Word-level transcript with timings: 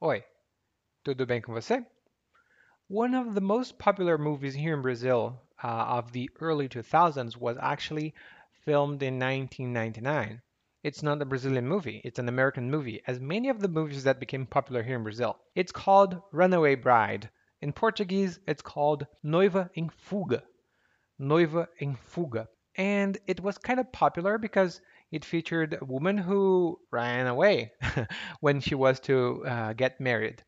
Oi, 0.00 0.22
tudo 1.02 1.26
bem 1.26 1.42
com 1.42 1.52
você? 1.52 1.84
One 2.86 3.16
of 3.16 3.34
the 3.34 3.40
most 3.40 3.80
popular 3.80 4.16
movies 4.16 4.54
here 4.54 4.72
in 4.72 4.80
Brazil 4.80 5.42
uh, 5.60 5.98
of 5.98 6.12
the 6.12 6.30
early 6.40 6.68
2000s 6.68 7.36
was 7.36 7.56
actually 7.60 8.14
filmed 8.64 9.02
in 9.02 9.18
1999. 9.18 10.40
It's 10.84 11.02
not 11.02 11.20
a 11.20 11.24
Brazilian 11.24 11.66
movie, 11.66 12.00
it's 12.04 12.20
an 12.20 12.28
American 12.28 12.70
movie, 12.70 13.02
as 13.08 13.18
many 13.18 13.48
of 13.48 13.58
the 13.58 13.66
movies 13.66 14.04
that 14.04 14.20
became 14.20 14.46
popular 14.46 14.84
here 14.84 14.94
in 14.94 15.02
Brazil. 15.02 15.36
It's 15.56 15.72
called 15.72 16.22
Runaway 16.30 16.76
Bride. 16.76 17.28
In 17.60 17.72
Portuguese, 17.72 18.38
it's 18.46 18.62
called 18.62 19.04
Noiva 19.24 19.68
em 19.74 19.88
Fuga. 19.88 20.44
Noiva 21.20 21.66
em 21.80 21.96
Fuga. 21.96 22.46
And 22.76 23.18
it 23.26 23.40
was 23.40 23.58
kind 23.58 23.80
of 23.80 23.90
popular 23.90 24.38
because 24.38 24.80
it 25.10 25.24
featured 25.24 25.78
a 25.80 25.84
woman 25.84 26.18
who 26.18 26.78
ran 26.90 27.26
away 27.26 27.72
when 28.40 28.60
she 28.60 28.74
was 28.74 29.00
to 29.00 29.44
uh, 29.46 29.72
get 29.72 30.00
married. 30.00 30.42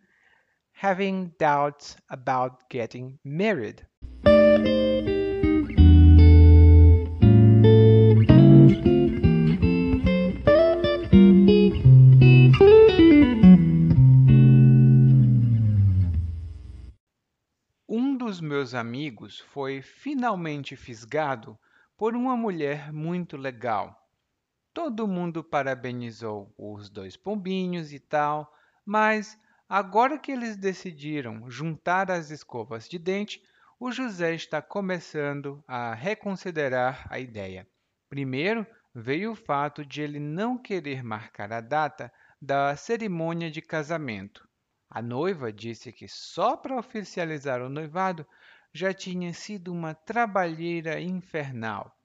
having 0.73 1.33
doubts 1.37 1.95
about 2.09 2.63
getting 2.69 3.19
married. 3.23 3.85
Um 17.87 18.17
dos 18.17 18.39
meus 18.39 18.73
amigos 18.73 19.39
foi 19.39 19.81
finalmente 19.81 20.75
fisgado 20.75 21.59
por 21.97 22.15
uma 22.15 22.35
mulher 22.35 22.91
muito 22.91 23.37
legal. 23.37 23.95
Todo 24.73 25.07
mundo 25.07 25.43
parabenizou 25.43 26.53
os 26.57 26.89
dois 26.89 27.17
pombinhos 27.17 27.91
e 27.91 27.99
tal, 27.99 28.51
mas 28.85 29.37
Agora 29.73 30.19
que 30.19 30.33
eles 30.33 30.57
decidiram 30.57 31.49
juntar 31.49 32.11
as 32.11 32.29
escovas 32.29 32.89
de 32.89 32.99
dente, 32.99 33.41
o 33.79 33.89
José 33.89 34.35
está 34.35 34.61
começando 34.61 35.63
a 35.65 35.93
reconsiderar 35.93 37.07
a 37.09 37.17
ideia. 37.17 37.65
Primeiro, 38.09 38.67
veio 38.93 39.31
o 39.31 39.35
fato 39.35 39.85
de 39.85 40.01
ele 40.01 40.19
não 40.19 40.57
querer 40.57 41.01
marcar 41.01 41.53
a 41.53 41.61
data 41.61 42.11
da 42.41 42.75
cerimônia 42.75 43.49
de 43.49 43.61
casamento. 43.61 44.45
A 44.89 45.01
noiva 45.01 45.53
disse 45.53 45.93
que 45.93 46.05
só 46.05 46.57
para 46.57 46.77
oficializar 46.77 47.61
o 47.61 47.69
noivado 47.69 48.27
já 48.73 48.93
tinha 48.93 49.33
sido 49.33 49.71
uma 49.71 49.93
trabalheira 49.93 50.99
infernal. 50.99 51.97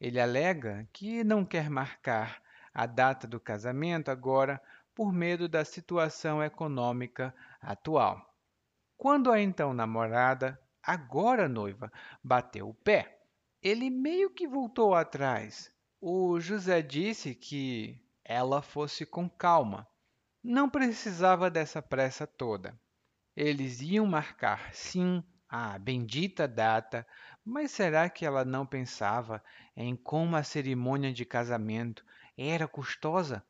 Ele 0.00 0.20
alega 0.20 0.88
que 0.92 1.24
não 1.24 1.44
quer 1.44 1.68
marcar 1.68 2.40
a 2.72 2.86
data 2.86 3.26
do 3.26 3.40
casamento 3.40 4.12
agora 4.12 4.62
por 4.94 5.12
medo 5.12 5.48
da 5.48 5.64
situação 5.64 6.42
econômica 6.42 7.34
atual. 7.60 8.24
Quando 8.96 9.30
a 9.30 9.40
então 9.40 9.74
namorada, 9.74 10.58
agora 10.82 11.48
noiva, 11.48 11.92
bateu 12.22 12.68
o 12.68 12.74
pé, 12.74 13.20
ele 13.60 13.90
meio 13.90 14.30
que 14.30 14.46
voltou 14.46 14.94
atrás. 14.94 15.74
O 16.00 16.38
José 16.38 16.80
disse 16.82 17.34
que 17.34 18.00
ela 18.24 18.62
fosse 18.62 19.04
com 19.04 19.28
calma. 19.28 19.88
Não 20.42 20.68
precisava 20.68 21.50
dessa 21.50 21.82
pressa 21.82 22.26
toda. 22.26 22.78
Eles 23.34 23.80
iam 23.80 24.06
marcar, 24.06 24.72
sim, 24.74 25.24
a 25.48 25.78
bendita 25.78 26.46
data, 26.46 27.06
mas 27.44 27.70
será 27.70 28.08
que 28.08 28.24
ela 28.24 28.44
não 28.44 28.66
pensava 28.66 29.42
em 29.76 29.96
como 29.96 30.36
a 30.36 30.42
cerimônia 30.42 31.12
de 31.12 31.24
casamento 31.24 32.04
era 32.36 32.68
custosa? 32.68 33.44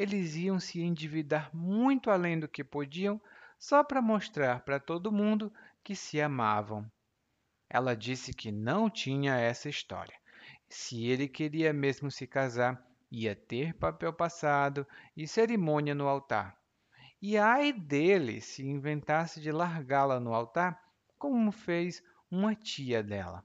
Eles 0.00 0.34
iam 0.34 0.58
se 0.58 0.80
endividar 0.80 1.54
muito 1.54 2.10
além 2.10 2.40
do 2.40 2.48
que 2.48 2.64
podiam 2.64 3.20
só 3.58 3.84
para 3.84 4.00
mostrar 4.00 4.64
para 4.64 4.80
todo 4.80 5.12
mundo 5.12 5.52
que 5.84 5.94
se 5.94 6.18
amavam. 6.22 6.90
Ela 7.68 7.94
disse 7.94 8.32
que 8.32 8.50
não 8.50 8.88
tinha 8.88 9.36
essa 9.36 9.68
história. 9.68 10.18
Se 10.70 11.04
ele 11.04 11.28
queria 11.28 11.70
mesmo 11.74 12.10
se 12.10 12.26
casar, 12.26 12.82
ia 13.10 13.36
ter 13.36 13.74
papel 13.74 14.10
passado 14.10 14.86
e 15.14 15.28
cerimônia 15.28 15.94
no 15.94 16.08
altar. 16.08 16.56
E 17.20 17.36
ai 17.36 17.70
dele 17.70 18.40
se 18.40 18.66
inventasse 18.66 19.38
de 19.38 19.52
largá-la 19.52 20.18
no 20.18 20.32
altar, 20.32 20.80
como 21.18 21.52
fez 21.52 22.02
uma 22.30 22.54
tia 22.54 23.02
dela. 23.02 23.44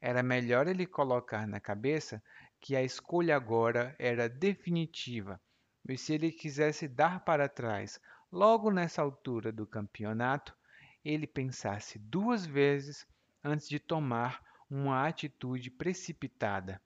Era 0.00 0.22
melhor 0.22 0.68
ele 0.68 0.86
colocar 0.86 1.44
na 1.48 1.58
cabeça 1.58 2.22
que 2.60 2.76
a 2.76 2.84
escolha 2.84 3.34
agora 3.34 3.96
era 3.98 4.28
definitiva 4.28 5.40
e 5.88 5.96
se 5.96 6.14
ele 6.14 6.30
quisesse 6.30 6.86
dar 6.86 7.20
para 7.20 7.48
trás 7.48 8.00
logo 8.30 8.70
nessa 8.70 9.02
altura 9.02 9.52
do 9.52 9.66
campeonato, 9.66 10.56
ele 11.04 11.26
pensasse 11.26 11.98
duas 11.98 12.46
vezes 12.46 13.06
antes 13.42 13.68
de 13.68 13.78
tomar 13.78 14.42
uma 14.70 15.06
atitude 15.06 15.70
precipitada. 15.70 16.80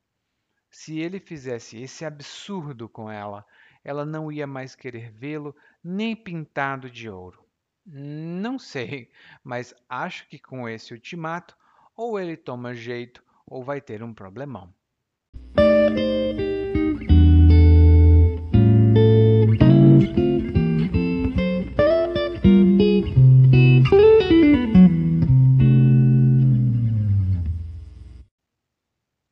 Se 0.71 0.99
ele 0.99 1.21
fizesse 1.21 1.79
esse 1.81 2.05
absurdo 2.05 2.89
com 2.89 3.11
ela, 3.11 3.47
ela 3.85 4.05
não 4.05 4.33
ia 4.33 4.47
mais 4.47 4.75
querer 4.75 5.11
vê-lo 5.13 5.55
nem 5.83 6.17
pintado 6.17 6.91
de 6.91 7.09
ouro. 7.09 7.45
Não 7.85 8.59
sei, 8.59 9.11
mas 9.45 9.73
acho 9.89 10.29
que 10.29 10.39
com 10.39 10.69
esse 10.69 10.93
ultimato, 10.93 11.57
ou 11.95 12.19
ele 12.19 12.37
toma 12.37 12.75
jeito 12.75 13.23
ou 13.47 13.63
vai 13.63 13.81
ter 13.81 14.03
um 14.03 14.13
problemão. 14.13 14.75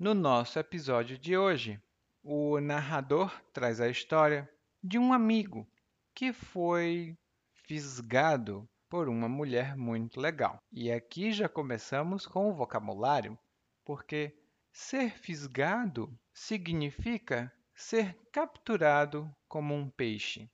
No 0.04 0.12
nosso 0.12 0.58
episódio 0.58 1.16
de 1.16 1.34
hoje, 1.34 1.80
o 2.22 2.60
narrador 2.60 3.32
traz 3.54 3.80
a 3.80 3.88
história 3.88 4.46
de 4.82 4.98
um 4.98 5.14
amigo 5.14 5.66
que 6.14 6.30
foi 6.30 7.16
fisgado 7.54 8.68
por 8.86 9.08
uma 9.08 9.30
mulher 9.30 9.74
muito 9.74 10.20
legal. 10.20 10.62
E 10.70 10.92
aqui 10.92 11.32
já 11.32 11.48
começamos 11.48 12.26
com 12.26 12.50
o 12.50 12.52
vocabulário, 12.52 13.38
porque 13.82 14.36
Ser 14.70 15.12
fisgado 15.12 16.14
significa 16.34 17.50
ser 17.74 18.14
capturado 18.30 19.34
como 19.48 19.74
um 19.74 19.88
peixe. 19.88 20.50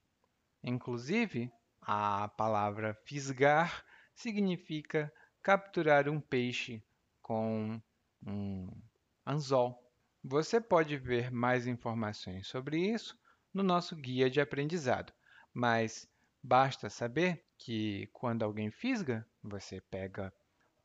Inclusive, 0.63 1.51
a 1.83 2.29
palavra 2.37 2.95
fisgar 3.05 3.85
significa 4.15 5.13
capturar 5.43 6.09
um 6.09 6.21
peixe 6.21 6.81
com 7.21 7.83
um 8.25 8.71
anzol. 9.27 9.83
Você 10.23 10.61
pode 10.61 10.97
ver 10.97 11.31
mais 11.31 11.67
informações 11.67 12.47
sobre 12.47 12.79
isso 12.79 13.19
no 13.53 13.63
nosso 13.63 13.97
guia 13.97 14.31
de 14.31 14.41
aprendizado, 14.41 15.13
mas 15.53 16.09
basta 16.43 16.89
saber 16.91 17.45
que 17.59 18.09
quando 18.13 18.43
alguém 18.43 18.71
fisga, 18.71 19.27
você 19.43 19.81
pega 19.81 20.33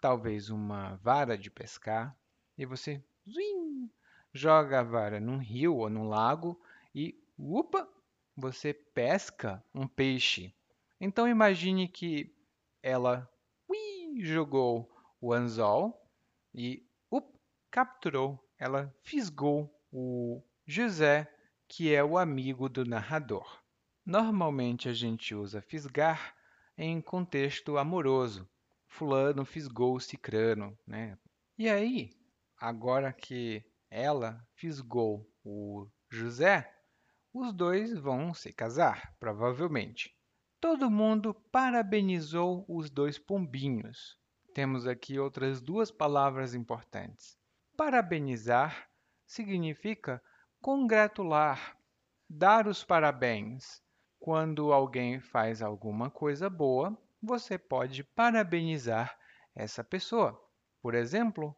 talvez 0.02 0.50
uma 0.50 0.96
vara 0.98 1.38
de 1.38 1.50
pescar 1.50 2.18
e 2.58 2.66
você 2.66 3.04
zuim, 3.28 3.90
joga 4.34 4.80
a 4.80 4.84
vara 4.84 5.20
num 5.20 5.38
rio 5.38 5.76
ou 5.78 5.90
num 5.90 6.08
lago 6.08 6.62
e 6.94 7.20
upa, 7.38 7.88
você 8.36 8.74
pesca 8.74 9.64
um 9.74 9.88
peixe. 9.88 10.54
Então 11.00 11.28
imagine 11.28 11.88
que 11.88 12.34
ela 12.82 13.30
ui, 13.68 14.24
jogou 14.24 14.90
o 15.20 15.34
anzol 15.34 16.10
e 16.54 16.86
capturou, 17.76 18.40
ela 18.58 18.90
fisgou 19.04 19.70
o 19.92 20.42
José, 20.66 21.30
que 21.68 21.94
é 21.94 22.02
o 22.02 22.18
amigo 22.18 22.70
do 22.70 22.86
narrador. 22.86 23.62
Normalmente 24.06 24.88
a 24.88 24.94
gente 24.94 25.36
usa 25.36 25.62
fisgar 25.62 26.34
em 26.78 27.02
contexto 27.02 27.78
amoroso. 27.78 28.50
Fulano 28.88 29.44
fisgou 29.44 30.00
cicrano, 30.00 30.80
né? 30.88 31.18
E 31.58 31.68
aí, 31.68 32.12
agora 32.58 33.12
que 33.12 33.62
ela 33.90 34.42
fisgou 34.54 35.30
o 35.44 35.86
José, 36.10 36.74
os 37.34 37.52
dois 37.52 37.92
vão 38.00 38.34
se 38.34 38.54
casar, 38.54 39.14
provavelmente. 39.20 40.16
Todo 40.62 40.90
mundo 40.90 41.34
parabenizou 41.52 42.64
os 42.70 42.90
dois 42.90 43.20
pombinhos. 43.20 44.18
Temos 44.54 44.88
aqui 44.88 45.20
outras 45.20 45.60
duas 45.60 45.92
palavras 45.92 46.56
importantes. 46.56 47.38
Parabenizar 47.78 48.88
significa 49.28 50.22
congratular, 50.62 51.78
dar 52.30 52.68
os 52.68 52.86
parabéns. 52.86 53.82
Quando 54.18 54.72
alguém 54.72 55.20
faz 55.20 55.62
alguma 55.62 56.10
coisa 56.10 56.50
boa, 56.50 56.98
você 57.22 57.58
pode 57.58 58.02
parabenizar 58.02 59.18
essa 59.54 59.84
pessoa. 59.84 60.42
Por 60.82 60.96
exemplo, 60.96 61.54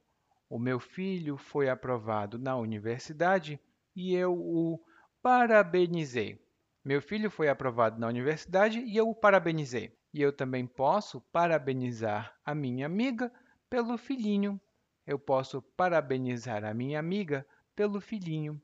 o 0.50 0.58
meu 0.58 0.80
filho 0.80 1.38
foi 1.38 1.70
aprovado 1.70 2.40
na 2.40 2.56
universidade 2.56 3.60
e 3.96 4.16
eu 4.16 4.34
o 4.34 4.84
parabenizei. 5.22 6.44
Meu 6.84 7.02
filho 7.02 7.30
foi 7.30 7.48
aprovado 7.48 8.00
na 8.00 8.08
universidade 8.08 8.80
e 8.80 8.98
eu 8.98 9.08
o 9.08 9.16
parabenizei. 9.16 9.96
E 10.12 10.22
eu 10.22 10.34
também 10.34 10.66
posso 10.66 11.22
parabenizar 11.32 12.36
a 12.44 12.56
minha 12.56 12.88
amiga 12.88 13.32
pelo 13.70 13.98
filhinho. 13.98 14.60
Eu 15.08 15.18
posso 15.18 15.62
parabenizar 15.62 16.66
a 16.66 16.74
minha 16.74 17.00
amiga 17.00 17.48
pelo 17.74 18.02
filhinho. 18.02 18.62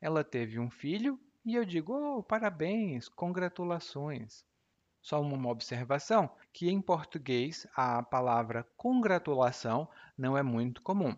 Ela 0.00 0.22
teve 0.22 0.60
um 0.60 0.70
filho 0.70 1.18
e 1.44 1.56
eu 1.56 1.64
digo: 1.64 1.92
oh, 1.92 2.22
parabéns, 2.22 3.08
congratulações. 3.08 4.44
Só 5.02 5.20
uma 5.20 5.48
observação, 5.48 6.30
que 6.52 6.70
em 6.70 6.80
português 6.80 7.66
a 7.74 8.02
palavra 8.04 8.64
congratulação 8.76 9.88
não 10.16 10.38
é 10.38 10.44
muito 10.44 10.80
comum. 10.80 11.16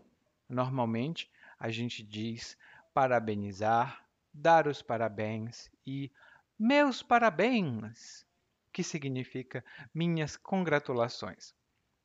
Normalmente, 0.49 1.31
a 1.59 1.69
gente 1.69 2.01
diz 2.01 2.57
parabenizar, 2.95 4.03
dar 4.33 4.67
os 4.67 4.81
parabéns 4.81 5.69
e 5.85 6.11
meus 6.57 7.03
parabéns, 7.03 8.25
que 8.71 8.81
significa 8.83 9.63
minhas 9.93 10.35
congratulações. 10.35 11.53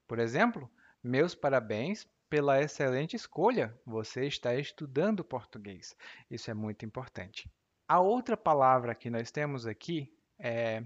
Por 0.07 0.19
exemplo, 0.19 0.71
meus 1.03 1.35
parabéns 1.35 2.07
pela 2.29 2.61
excelente 2.61 3.17
escolha. 3.17 3.75
Você 3.87 4.27
está 4.27 4.55
estudando 4.55 5.25
português. 5.25 5.97
Isso 6.31 6.51
é 6.51 6.55
muito 6.55 6.85
importante. 6.85 7.51
A 7.87 8.01
outra 8.01 8.37
palavra 8.37 8.95
que 8.95 9.11
nós 9.11 9.31
temos 9.31 9.67
aqui 9.67 10.13
é 10.39 10.85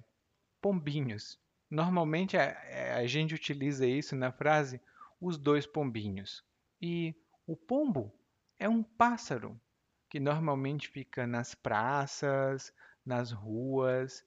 pombinhos. 0.61 1.39
Normalmente 1.71 2.37
a, 2.37 2.57
a 2.97 3.07
gente 3.07 3.35
utiliza 3.35 3.87
isso 3.87 4.15
na 4.15 4.31
frase 4.31 4.81
os 5.21 5.37
dois 5.37 5.67
pombinhos. 5.67 6.45
E 6.81 7.15
o 7.47 7.57
pombo 7.57 8.13
é 8.59 8.69
um 8.69 8.83
pássaro 8.83 9.61
que 10.09 10.21
normalmente 10.21 10.89
fica 10.89 11.27
nas 11.27 11.55
praças, 11.55 12.73
nas 13.05 13.33
ruas. 13.33 14.25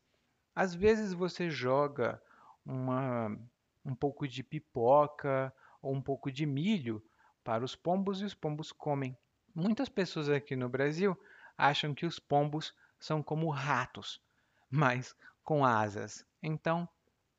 Às 0.54 0.74
vezes 0.74 1.14
você 1.14 1.50
joga 1.50 2.22
uma, 2.66 3.38
um 3.86 3.94
pouco 3.94 4.28
de 4.28 4.44
pipoca 4.44 5.54
ou 5.86 5.94
um 5.94 6.02
pouco 6.02 6.32
de 6.32 6.48
milho 6.48 7.00
para 7.44 7.64
os 7.64 7.76
pombos 7.76 8.20
e 8.20 8.26
os 8.26 8.34
pombos 8.34 8.72
comem. 8.72 9.16
Muitas 9.54 9.88
pessoas 9.88 10.28
aqui 10.30 10.56
no 10.56 10.68
Brasil 10.68 11.16
acham 11.56 11.94
que 11.94 12.08
os 12.08 12.18
pombos 12.18 12.74
são 13.00 13.22
como 13.22 13.50
ratos, 13.50 14.20
mas 14.70 15.16
com 15.44 15.64
asas. 15.64 16.26
Então, 16.42 16.90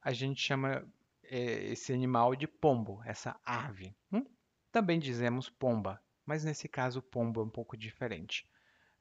a 0.00 0.12
gente 0.12 0.40
chama 0.40 0.86
é, 1.24 1.64
esse 1.72 1.92
animal 1.92 2.36
de 2.36 2.46
pombo, 2.46 3.02
essa 3.04 3.38
ave. 3.44 3.92
Hum? 4.12 4.24
Também 4.70 5.00
dizemos 5.00 5.50
pomba, 5.50 6.00
mas 6.24 6.44
nesse 6.44 6.68
caso, 6.68 7.02
pombo 7.02 7.40
é 7.40 7.44
um 7.44 7.50
pouco 7.50 7.76
diferente. 7.76 8.48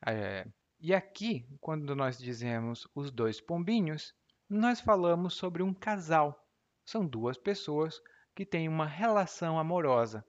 É, 0.07 0.47
e 0.79 0.91
aqui, 0.91 1.47
quando 1.61 1.95
nós 1.95 2.17
dizemos 2.17 2.87
os 2.95 3.11
dois 3.11 3.39
pombinhos, 3.39 4.11
nós 4.49 4.81
falamos 4.81 5.35
sobre 5.35 5.61
um 5.61 5.73
casal. 5.73 6.43
São 6.83 7.05
duas 7.05 7.37
pessoas 7.37 8.01
que 8.35 8.45
têm 8.45 8.67
uma 8.67 8.85
relação 8.85 9.57
amorosa. 9.57 10.25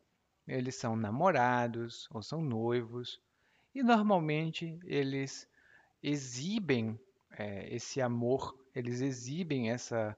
Eles 0.46 0.76
são 0.76 0.94
namorados 0.94 2.08
ou 2.12 2.22
são 2.22 2.40
noivos 2.40 3.20
e 3.74 3.82
normalmente 3.82 4.78
eles 4.84 5.46
exibem 6.00 6.98
é, 7.32 7.74
esse 7.74 8.00
amor, 8.00 8.56
eles 8.74 9.00
exibem 9.00 9.70
essa 9.70 10.16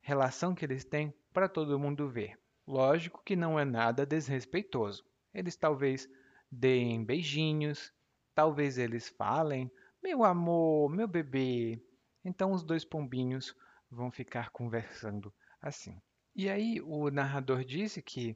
relação 0.00 0.54
que 0.54 0.64
eles 0.64 0.84
têm 0.84 1.14
para 1.32 1.48
todo 1.48 1.78
mundo 1.78 2.10
ver. 2.10 2.38
Lógico 2.66 3.22
que 3.24 3.36
não 3.36 3.58
é 3.58 3.64
nada 3.64 4.04
desrespeitoso. 4.04 5.04
Eles 5.32 5.56
talvez 5.56 6.08
deem 6.50 7.04
beijinhos, 7.04 7.92
talvez 8.34 8.76
eles 8.76 9.08
falem: 9.08 9.70
Meu 10.02 10.24
amor, 10.24 10.90
meu 10.90 11.06
bebê. 11.06 11.80
Então 12.24 12.52
os 12.52 12.64
dois 12.64 12.84
pombinhos 12.84 13.54
vão 13.90 14.10
ficar 14.10 14.50
conversando 14.50 15.32
assim. 15.62 16.00
E 16.42 16.48
aí 16.48 16.80
o 16.80 17.10
narrador 17.10 17.62
disse 17.62 18.00
que 18.00 18.34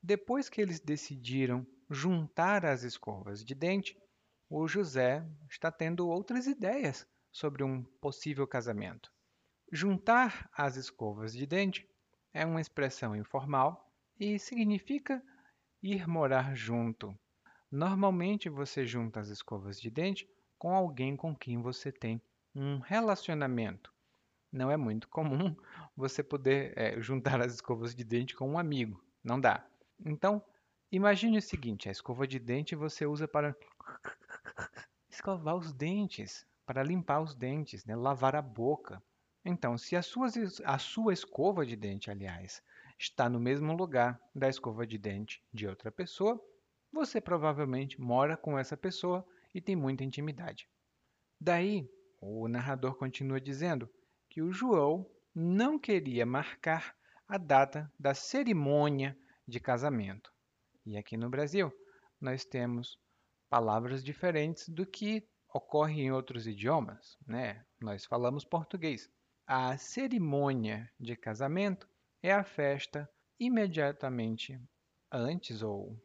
depois 0.00 0.48
que 0.48 0.60
eles 0.60 0.78
decidiram 0.78 1.66
juntar 1.90 2.64
as 2.64 2.84
escovas 2.84 3.44
de 3.44 3.56
dente, 3.56 4.00
o 4.48 4.68
José 4.68 5.26
está 5.50 5.68
tendo 5.68 6.08
outras 6.08 6.46
ideias 6.46 7.04
sobre 7.32 7.64
um 7.64 7.82
possível 8.00 8.46
casamento. 8.46 9.12
Juntar 9.72 10.48
as 10.56 10.76
escovas 10.76 11.32
de 11.32 11.44
dente 11.44 11.90
é 12.32 12.46
uma 12.46 12.60
expressão 12.60 13.16
informal 13.16 13.92
e 14.16 14.38
significa 14.38 15.20
ir 15.82 16.06
morar 16.06 16.54
junto. 16.54 17.18
Normalmente 17.68 18.48
você 18.48 18.86
junta 18.86 19.18
as 19.18 19.26
escovas 19.28 19.80
de 19.80 19.90
dente 19.90 20.24
com 20.56 20.72
alguém 20.72 21.16
com 21.16 21.34
quem 21.34 21.60
você 21.60 21.90
tem 21.90 22.22
um 22.54 22.78
relacionamento. 22.78 23.92
Não 24.52 24.70
é 24.70 24.76
muito 24.76 25.08
comum 25.08 25.56
você 26.00 26.22
poder 26.22 26.72
é, 26.76 26.98
juntar 27.00 27.40
as 27.40 27.54
escovas 27.54 27.94
de 27.94 28.02
dente 28.02 28.34
com 28.34 28.50
um 28.50 28.58
amigo. 28.58 29.00
Não 29.22 29.38
dá. 29.38 29.64
Então, 30.04 30.42
imagine 30.90 31.38
o 31.38 31.42
seguinte: 31.42 31.88
a 31.88 31.92
escova 31.92 32.26
de 32.26 32.38
dente 32.38 32.74
você 32.74 33.06
usa 33.06 33.28
para 33.28 33.54
escovar 35.08 35.54
os 35.54 35.72
dentes, 35.72 36.46
para 36.66 36.82
limpar 36.82 37.20
os 37.20 37.34
dentes, 37.34 37.84
né? 37.84 37.94
lavar 37.94 38.34
a 38.34 38.42
boca. 38.42 39.02
Então, 39.44 39.78
se 39.78 39.94
a 39.96 40.02
sua, 40.02 40.28
a 40.64 40.78
sua 40.78 41.12
escova 41.12 41.64
de 41.64 41.76
dente, 41.76 42.10
aliás, 42.10 42.62
está 42.98 43.28
no 43.28 43.40
mesmo 43.40 43.72
lugar 43.72 44.20
da 44.34 44.48
escova 44.48 44.86
de 44.86 44.98
dente 44.98 45.42
de 45.52 45.66
outra 45.66 45.90
pessoa, 45.90 46.42
você 46.92 47.20
provavelmente 47.20 48.00
mora 48.00 48.36
com 48.36 48.58
essa 48.58 48.76
pessoa 48.76 49.26
e 49.54 49.60
tem 49.60 49.76
muita 49.76 50.04
intimidade. 50.04 50.68
Daí, 51.40 51.88
o 52.20 52.46
narrador 52.48 52.94
continua 52.96 53.40
dizendo 53.40 53.88
que 54.28 54.42
o 54.42 54.52
João 54.52 55.06
não 55.34 55.78
queria 55.78 56.26
marcar 56.26 56.94
a 57.28 57.38
data 57.38 57.90
da 57.98 58.14
cerimônia 58.14 59.16
de 59.46 59.60
casamento. 59.60 60.32
E 60.84 60.96
aqui 60.96 61.16
no 61.16 61.30
Brasil, 61.30 61.72
nós 62.20 62.44
temos 62.44 62.98
palavras 63.48 64.02
diferentes 64.02 64.68
do 64.68 64.86
que 64.86 65.28
ocorre 65.52 66.02
em 66.02 66.12
outros 66.12 66.46
idiomas, 66.46 67.16
né? 67.26 67.64
Nós 67.80 68.04
falamos 68.04 68.44
português. 68.44 69.10
A 69.46 69.76
cerimônia 69.76 70.90
de 70.98 71.16
casamento 71.16 71.88
é 72.22 72.32
a 72.32 72.44
festa 72.44 73.08
imediatamente 73.38 74.60
antes 75.10 75.62
ou 75.62 75.98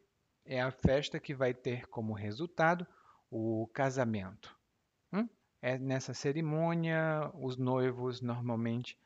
é 0.45 0.61
a 0.61 0.71
festa 0.71 1.19
que 1.19 1.33
vai 1.33 1.53
ter 1.53 1.87
como 1.87 2.13
resultado 2.13 2.87
o 3.29 3.67
casamento. 3.73 4.55
Hum? 5.11 5.27
É 5.61 5.77
nessa 5.77 6.13
cerimônia, 6.13 7.31
os 7.33 7.57
noivos 7.57 8.21
normalmente 8.21 8.97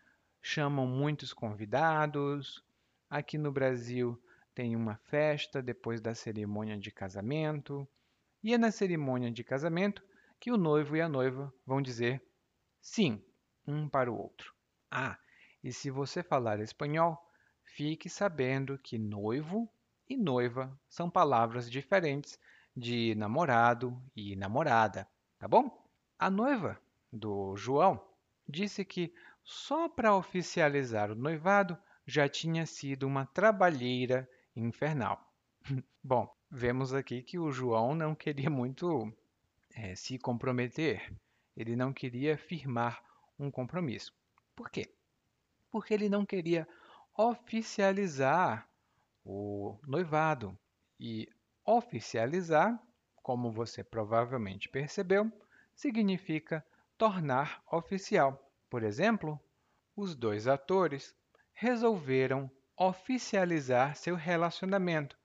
chamam 0.41 0.85
muitos 0.85 1.33
convidados. 1.33 2.63
Aqui 3.09 3.37
no 3.37 3.51
Brasil 3.51 4.21
tem 4.53 4.75
uma 4.75 4.95
festa 4.95 5.61
depois 5.61 6.01
da 6.01 6.13
cerimônia 6.13 6.77
de 6.77 6.91
casamento. 6.91 7.87
E 8.43 8.53
é 8.53 8.57
na 8.57 8.71
cerimônia 8.71 9.31
de 9.31 9.43
casamento 9.43 10.03
que 10.39 10.51
o 10.51 10.57
noivo 10.57 10.95
e 10.95 11.01
a 11.01 11.09
noiva 11.09 11.53
vão 11.65 11.81
dizer 11.81 12.21
sim 12.81 13.23
um 13.67 13.87
para 13.87 14.11
o 14.11 14.17
outro. 14.17 14.53
Ah, 14.89 15.17
e 15.63 15.73
se 15.73 15.91
você 15.91 16.23
falar 16.23 16.59
espanhol, 16.59 17.17
fique 17.63 18.09
sabendo 18.09 18.77
que 18.77 18.97
noivo 18.97 19.69
e 20.09 20.15
noiva 20.15 20.77
são 20.87 21.09
palavras 21.09 21.69
diferentes 21.69 22.39
de 22.75 23.13
namorado 23.15 24.01
e 24.15 24.35
namorada, 24.35 25.07
tá 25.37 25.47
bom? 25.47 25.85
A 26.17 26.29
noiva 26.29 26.79
do 27.11 27.55
João 27.55 28.01
disse 28.47 28.83
que 28.83 29.13
só 29.43 29.87
para 29.89 30.15
oficializar 30.15 31.11
o 31.11 31.15
noivado 31.15 31.77
já 32.05 32.27
tinha 32.27 32.65
sido 32.65 33.07
uma 33.07 33.25
trabalheira 33.25 34.29
infernal. 34.55 35.31
Bom, 36.03 36.33
vemos 36.49 36.93
aqui 36.93 37.21
que 37.21 37.37
o 37.37 37.51
João 37.51 37.93
não 37.95 38.15
queria 38.15 38.49
muito 38.49 39.11
é, 39.75 39.95
se 39.95 40.17
comprometer, 40.17 41.13
ele 41.55 41.75
não 41.75 41.93
queria 41.93 42.37
firmar 42.37 43.03
um 43.37 43.51
compromisso. 43.51 44.13
Por 44.55 44.69
quê? 44.69 44.93
Porque 45.71 45.93
ele 45.93 46.09
não 46.09 46.25
queria 46.25 46.67
oficializar 47.17 48.67
o 49.23 49.77
noivado. 49.85 50.57
E 50.99 51.29
oficializar, 51.65 52.81
como 53.21 53.51
você 53.51 53.83
provavelmente 53.83 54.67
percebeu, 54.67 55.31
significa 55.75 56.65
tornar 56.97 57.61
oficial. 57.71 58.48
Por 58.69 58.83
exemplo, 58.83 59.39
os 59.95 60.15
dois 60.15 60.47
atores 60.47 61.15
resolveram 61.53 62.49
oficializar 62.77 63.95
seu 63.95 64.15
relacionamento. 64.15 65.17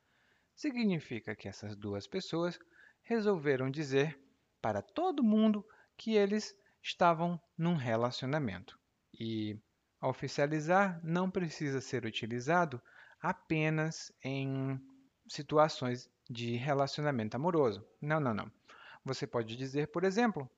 Significa 0.55 1.37
que 1.37 1.49
essas 1.49 1.77
duas 1.77 2.07
pessoas 2.07 2.59
resolveram 3.03 3.71
dizer 3.71 4.19
para 4.61 4.81
todo 4.81 5.23
mundo 5.23 5.65
que 5.97 6.15
eles 6.15 6.57
estavam 6.83 7.41
num 7.57 7.77
relacionamento. 7.77 8.79
E 9.13 9.59
oficializar 10.01 11.01
não 11.05 11.31
precisa 11.31 11.81
ser 11.81 12.05
utilizado 12.05 12.81
apenas 13.21 14.13
em 14.23 14.81
situações 15.29 16.11
de 16.29 16.57
relacionamento 16.57 17.37
amoroso. 17.37 17.87
Não, 18.01 18.19
não, 18.19 18.35
não. 18.35 18.51
Você 19.05 19.27
pode 19.27 19.57
dizer, 19.57 19.89
por 19.89 20.05
exemplo, 20.05 20.51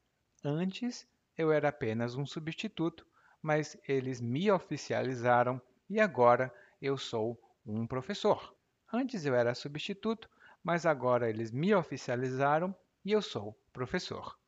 antes 0.45 1.07
eu 1.37 1.53
era 1.53 1.69
apenas 1.69 2.15
um 2.15 2.27
substituto, 2.27 3.07
mas 3.43 3.77
eles 3.87 4.21
me 4.21 4.51
oficializaram 4.51 5.61
e 5.89 6.01
agora 6.01 6.53
eu 6.81 6.97
sou 6.97 7.41
um 7.65 7.87
professor. 7.87 8.55
Antes 8.93 9.25
eu 9.25 9.35
era 9.35 9.55
substituto, 9.55 10.29
mas 10.63 10.87
agora 10.87 11.29
eles 11.29 11.51
me 11.51 11.75
oficializaram 11.75 12.75
e 13.05 13.13
eu 13.13 13.23
sou 13.23 13.57
professor. 13.73 14.39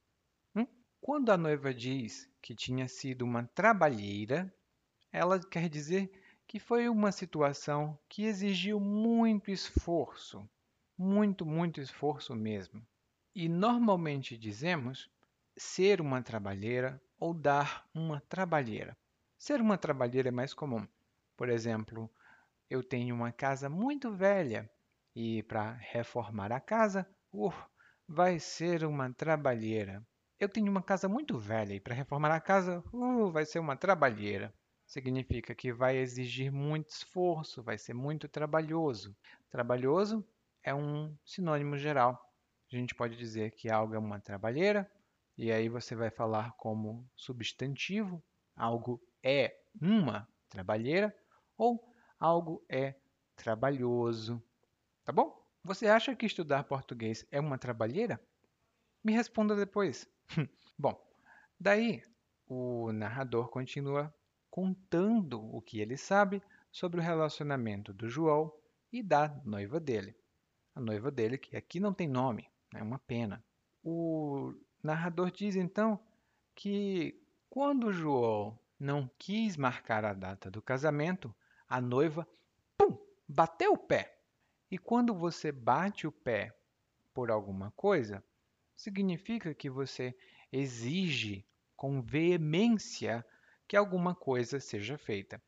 Hum? 0.54 0.66
Quando 1.00 1.30
a 1.30 1.37
noiva 1.37 1.73
diz 1.73 2.28
que 2.40 2.54
tinha 2.54 2.88
sido 2.88 3.23
uma 3.23 3.45
trabalheira, 3.54 4.52
ela 5.12 5.38
quer 5.38 5.68
dizer 5.68 6.11
que 6.47 6.59
foi 6.59 6.88
uma 6.88 7.12
situação 7.12 7.99
que 8.09 8.25
exigiu 8.25 8.80
muito 8.80 9.50
esforço, 9.50 10.49
muito, 10.97 11.45
muito 11.45 11.80
esforço 11.80 12.35
mesmo. 12.35 12.85
E 13.35 13.49
normalmente 13.49 14.37
dizemos 14.37 15.11
ser 15.59 16.00
uma 16.00 16.23
trabalheira 16.23 17.03
ou 17.19 17.35
dar 17.35 17.85
uma 17.93 18.21
trabalheira. 18.21 18.97
Ser 19.37 19.61
uma 19.61 19.77
trabalheira 19.77 20.29
é 20.29 20.33
mais 20.33 20.55
comum. 20.55 20.87
Por 21.37 21.49
exemplo, 21.49 22.11
eu 22.71 22.83
tenho 22.83 23.15
uma 23.15 23.33
casa 23.33 23.69
muito 23.69 24.12
velha 24.12 24.71
e 25.15 25.43
para 25.43 25.73
reformar 25.73 26.53
a 26.53 26.61
casa, 26.61 27.07
uh, 27.33 27.53
vai 28.07 28.38
ser 28.38 28.85
uma 28.85 29.12
trabalheira. 29.12 30.07
Eu 30.38 30.49
tenho 30.49 30.71
uma 30.71 30.83
casa 30.83 31.09
muito 31.09 31.37
velha 31.37 31.75
e 31.75 31.81
para 31.81 31.95
reformar 31.95 32.31
a 32.31 32.41
casa, 32.41 32.83
uh, 32.93 33.31
vai 33.31 33.45
ser 33.45 33.59
uma 33.59 33.77
trabalheira. 33.77 34.55
Significa 34.87 35.55
que 35.55 35.73
vai 35.73 35.97
exigir 35.97 36.53
muito 36.53 36.91
esforço, 36.91 37.62
vai 37.62 37.77
ser 37.77 37.95
muito 37.95 38.29
trabalhoso. 38.29 39.15
Trabalhoso 39.50 40.25
é 40.62 40.75
um 40.75 41.15
sinônimo 41.25 41.77
geral. 41.77 42.19
A 42.73 42.77
gente 42.77 42.95
pode 42.95 43.17
dizer 43.17 43.50
que 43.53 43.71
algo 43.71 43.95
é 43.95 43.99
uma 43.99 44.21
trabalheira, 44.21 44.91
e 45.38 45.52
aí 45.52 45.68
você 45.68 45.95
vai 45.95 46.11
falar 46.11 46.52
como 46.57 47.09
substantivo, 47.14 48.21
algo 48.57 49.00
é 49.23 49.57
uma 49.80 50.28
trabalheira, 50.49 51.16
ou 51.57 51.95
algo 52.18 52.64
é 52.68 52.97
trabalhoso. 53.37 54.42
Tá 55.04 55.12
bom? 55.12 55.40
Você 55.62 55.87
acha 55.87 56.16
que 56.16 56.26
estudar 56.26 56.64
português 56.64 57.25
é 57.30 57.38
uma 57.38 57.57
trabalheira? 57.57 58.21
Me 59.04 59.12
responda 59.12 59.54
depois. 59.54 60.09
bom, 60.76 61.00
daí 61.59 62.02
o 62.45 62.90
narrador 62.90 63.49
continua 63.49 64.12
contando 64.50 65.40
o 65.54 65.62
que 65.62 65.78
ele 65.78 65.97
sabe 65.97 66.42
sobre 66.73 66.99
o 66.99 67.02
relacionamento 67.02 67.92
do 67.92 68.09
João 68.09 68.52
e 68.92 69.04
da 69.04 69.28
noiva 69.45 69.78
dele. 69.78 70.16
A 70.75 70.80
noiva 70.80 71.12
dele, 71.12 71.38
que 71.38 71.57
aqui 71.57 71.78
não 71.78 71.95
tem 71.95 72.09
nome, 72.09 72.49
é 72.75 72.83
uma 72.83 72.99
pena. 72.99 73.45
O 73.85 74.52
narrador 74.83 75.31
diz 75.31 75.57
então 75.57 75.99
que 76.55 77.21
quando 77.49 77.93
João 77.93 78.59
não 78.79 79.11
quis 79.19 79.57
marcar 79.57 80.05
a 80.05 80.13
data 80.13 80.51
do 80.51 80.63
casamento, 80.63 81.35
a 81.69 81.81
noiva 81.81 82.27
pum, 82.77 82.97
bateu 83.29 83.73
o 83.73 83.79
pé. 83.79 84.19
E 84.71 84.79
quando 84.79 85.15
você 85.15 85.51
bate 85.51 86.07
o 86.07 86.13
pé 86.13 86.55
por 87.13 87.31
alguma 87.31 87.71
coisa, 87.73 88.23
significa 88.77 89.55
que 89.55 89.69
você 89.69 90.17
exige 90.53 91.45
com 91.75 92.01
veemência 92.01 93.25
que 93.67 93.77
alguma 93.77 94.15
coisa 94.15 94.61
seja 94.61 94.97
feita, 94.97 95.43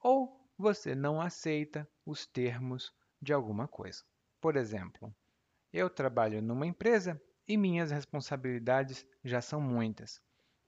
ou 0.00 0.48
você 0.56 0.94
não 0.94 1.20
aceita 1.20 1.88
os 2.04 2.26
termos 2.26 2.92
de 3.20 3.32
alguma 3.32 3.66
coisa. 3.66 4.02
Por 4.40 4.56
exemplo, 4.56 5.14
eu 5.72 5.88
trabalho 5.88 6.42
numa 6.42 6.66
empresa 6.66 7.20
e 7.46 7.56
minhas 7.56 7.90
responsabilidades 7.90 9.06
já 9.24 9.40
são 9.40 9.60
muitas. 9.60 10.20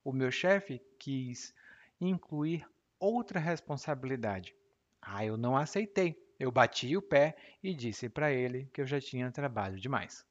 O 0.04 0.12
meu 0.12 0.30
chefe 0.30 0.80
quis 0.98 1.54
incluir 2.00 2.68
outra 2.98 3.40
responsabilidade. 3.40 4.54
Ah, 5.00 5.24
eu 5.24 5.36
não 5.36 5.56
aceitei. 5.56 6.16
Eu 6.38 6.52
bati 6.52 6.96
o 6.96 7.02
pé 7.02 7.34
e 7.62 7.74
disse 7.74 8.08
para 8.08 8.32
ele 8.32 8.68
que 8.72 8.80
eu 8.80 8.86
já 8.86 9.00
tinha 9.00 9.32
trabalho 9.32 9.80
demais. 9.80 10.24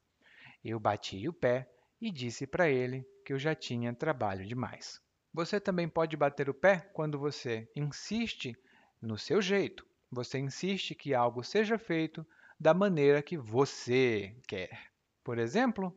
Eu 0.63 0.79
bati 0.79 1.27
o 1.27 1.33
pé 1.33 1.69
e 1.99 2.11
disse 2.11 2.45
para 2.45 2.69
ele 2.69 3.07
que 3.25 3.33
eu 3.33 3.39
já 3.39 3.55
tinha 3.55 3.93
trabalho 3.93 4.45
demais. 4.45 5.01
Você 5.33 5.59
também 5.59 5.89
pode 5.89 6.15
bater 6.15 6.49
o 6.49 6.53
pé 6.53 6.89
quando 6.93 7.19
você 7.19 7.69
insiste 7.75 8.55
no 9.01 9.17
seu 9.17 9.41
jeito. 9.41 9.85
Você 10.11 10.37
insiste 10.37 10.95
que 10.95 11.13
algo 11.13 11.43
seja 11.43 11.77
feito 11.77 12.25
da 12.59 12.73
maneira 12.73 13.21
que 13.21 13.37
você 13.37 14.35
quer. 14.47 14.91
Por 15.23 15.37
exemplo, 15.37 15.93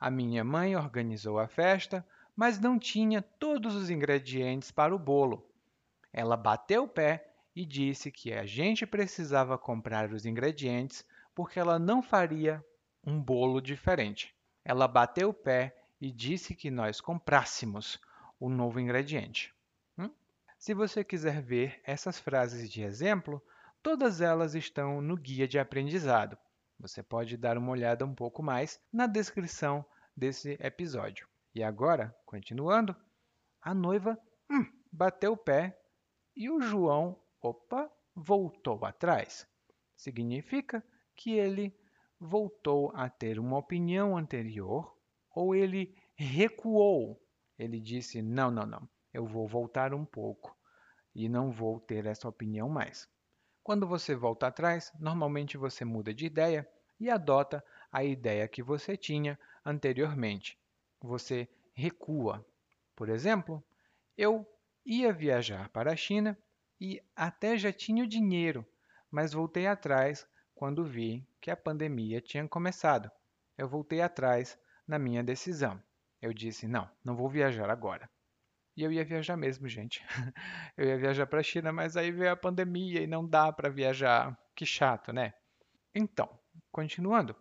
a 0.00 0.10
minha 0.10 0.42
mãe 0.42 0.74
organizou 0.74 1.38
a 1.38 1.46
festa, 1.46 2.04
mas 2.34 2.58
não 2.58 2.78
tinha 2.78 3.20
todos 3.20 3.74
os 3.74 3.90
ingredientes 3.90 4.70
para 4.70 4.94
o 4.94 4.98
bolo. 4.98 5.46
Ela 6.10 6.38
bateu 6.38 6.84
o 6.84 6.88
pé 6.88 7.30
e 7.54 7.66
disse 7.66 8.10
que 8.10 8.32
a 8.32 8.46
gente 8.46 8.86
precisava 8.86 9.58
comprar 9.58 10.10
os 10.10 10.24
ingredientes 10.24 11.04
porque 11.34 11.60
ela 11.60 11.78
não 11.78 12.02
faria 12.02 12.64
um 13.04 13.20
bolo 13.20 13.60
diferente. 13.60 14.34
Ela 14.64 14.88
bateu 14.88 15.28
o 15.28 15.34
pé 15.34 15.76
e 16.00 16.10
disse 16.10 16.54
que 16.54 16.70
nós 16.70 16.98
comprássemos 16.98 18.00
o 18.38 18.48
novo 18.48 18.80
ingrediente. 18.80 19.54
Hum? 19.98 20.10
Se 20.58 20.72
você 20.72 21.04
quiser 21.04 21.42
ver 21.42 21.78
essas 21.84 22.18
frases 22.18 22.70
de 22.70 22.82
exemplo, 22.82 23.42
todas 23.82 24.22
elas 24.22 24.54
estão 24.54 25.02
no 25.02 25.16
guia 25.16 25.46
de 25.46 25.58
aprendizado. 25.58 26.38
Você 26.80 27.02
pode 27.02 27.36
dar 27.36 27.58
uma 27.58 27.72
olhada 27.72 28.06
um 28.06 28.14
pouco 28.14 28.42
mais 28.42 28.80
na 28.90 29.06
descrição 29.06 29.84
desse 30.16 30.56
episódio. 30.60 31.28
E 31.54 31.62
agora, 31.62 32.16
continuando, 32.24 32.96
a 33.60 33.74
noiva 33.74 34.18
hum, 34.50 34.64
bateu 34.90 35.32
o 35.32 35.36
pé 35.36 35.78
e 36.34 36.48
o 36.48 36.60
João, 36.62 37.22
opa, 37.42 37.90
voltou 38.16 38.82
atrás. 38.84 39.46
Significa 39.94 40.82
que 41.14 41.32
ele 41.32 41.78
voltou 42.18 42.90
a 42.94 43.10
ter 43.10 43.38
uma 43.38 43.58
opinião 43.58 44.16
anterior 44.16 44.96
ou 45.34 45.54
ele 45.54 45.94
recuou. 46.14 47.22
Ele 47.58 47.78
disse: 47.78 48.22
Não, 48.22 48.50
não, 48.50 48.64
não, 48.64 48.88
eu 49.12 49.26
vou 49.26 49.46
voltar 49.46 49.92
um 49.92 50.06
pouco 50.06 50.56
e 51.14 51.28
não 51.28 51.50
vou 51.50 51.78
ter 51.78 52.06
essa 52.06 52.26
opinião 52.26 52.70
mais. 52.70 53.06
Quando 53.70 53.86
você 53.86 54.16
volta 54.16 54.48
atrás, 54.48 54.92
normalmente 54.98 55.56
você 55.56 55.84
muda 55.84 56.12
de 56.12 56.26
ideia 56.26 56.68
e 56.98 57.08
adota 57.08 57.64
a 57.92 58.02
ideia 58.02 58.48
que 58.48 58.64
você 58.64 58.96
tinha 58.96 59.38
anteriormente. 59.64 60.58
Você 61.00 61.48
recua. 61.72 62.44
Por 62.96 63.08
exemplo, 63.08 63.62
eu 64.18 64.44
ia 64.84 65.12
viajar 65.12 65.68
para 65.68 65.92
a 65.92 65.96
China 65.96 66.36
e 66.80 67.00
até 67.14 67.56
já 67.56 67.72
tinha 67.72 68.02
o 68.02 68.08
dinheiro, 68.08 68.66
mas 69.08 69.32
voltei 69.32 69.68
atrás 69.68 70.26
quando 70.52 70.84
vi 70.84 71.24
que 71.40 71.48
a 71.48 71.56
pandemia 71.56 72.20
tinha 72.20 72.48
começado. 72.48 73.08
Eu 73.56 73.68
voltei 73.68 74.02
atrás 74.02 74.58
na 74.84 74.98
minha 74.98 75.22
decisão. 75.22 75.80
Eu 76.20 76.32
disse: 76.32 76.66
não, 76.66 76.90
não 77.04 77.14
vou 77.14 77.28
viajar 77.28 77.70
agora. 77.70 78.10
E 78.76 78.82
eu 78.82 78.92
ia 78.92 79.04
viajar 79.04 79.36
mesmo, 79.36 79.68
gente. 79.68 80.04
Eu 80.76 80.86
ia 80.86 80.96
viajar 80.96 81.26
para 81.26 81.40
a 81.40 81.42
China, 81.42 81.72
mas 81.72 81.96
aí 81.96 82.10
veio 82.10 82.32
a 82.32 82.36
pandemia 82.36 83.02
e 83.02 83.06
não 83.06 83.26
dá 83.26 83.52
para 83.52 83.68
viajar. 83.68 84.38
Que 84.54 84.64
chato, 84.64 85.12
né? 85.12 85.34
Então, 85.94 86.28
continuando, 86.70 87.36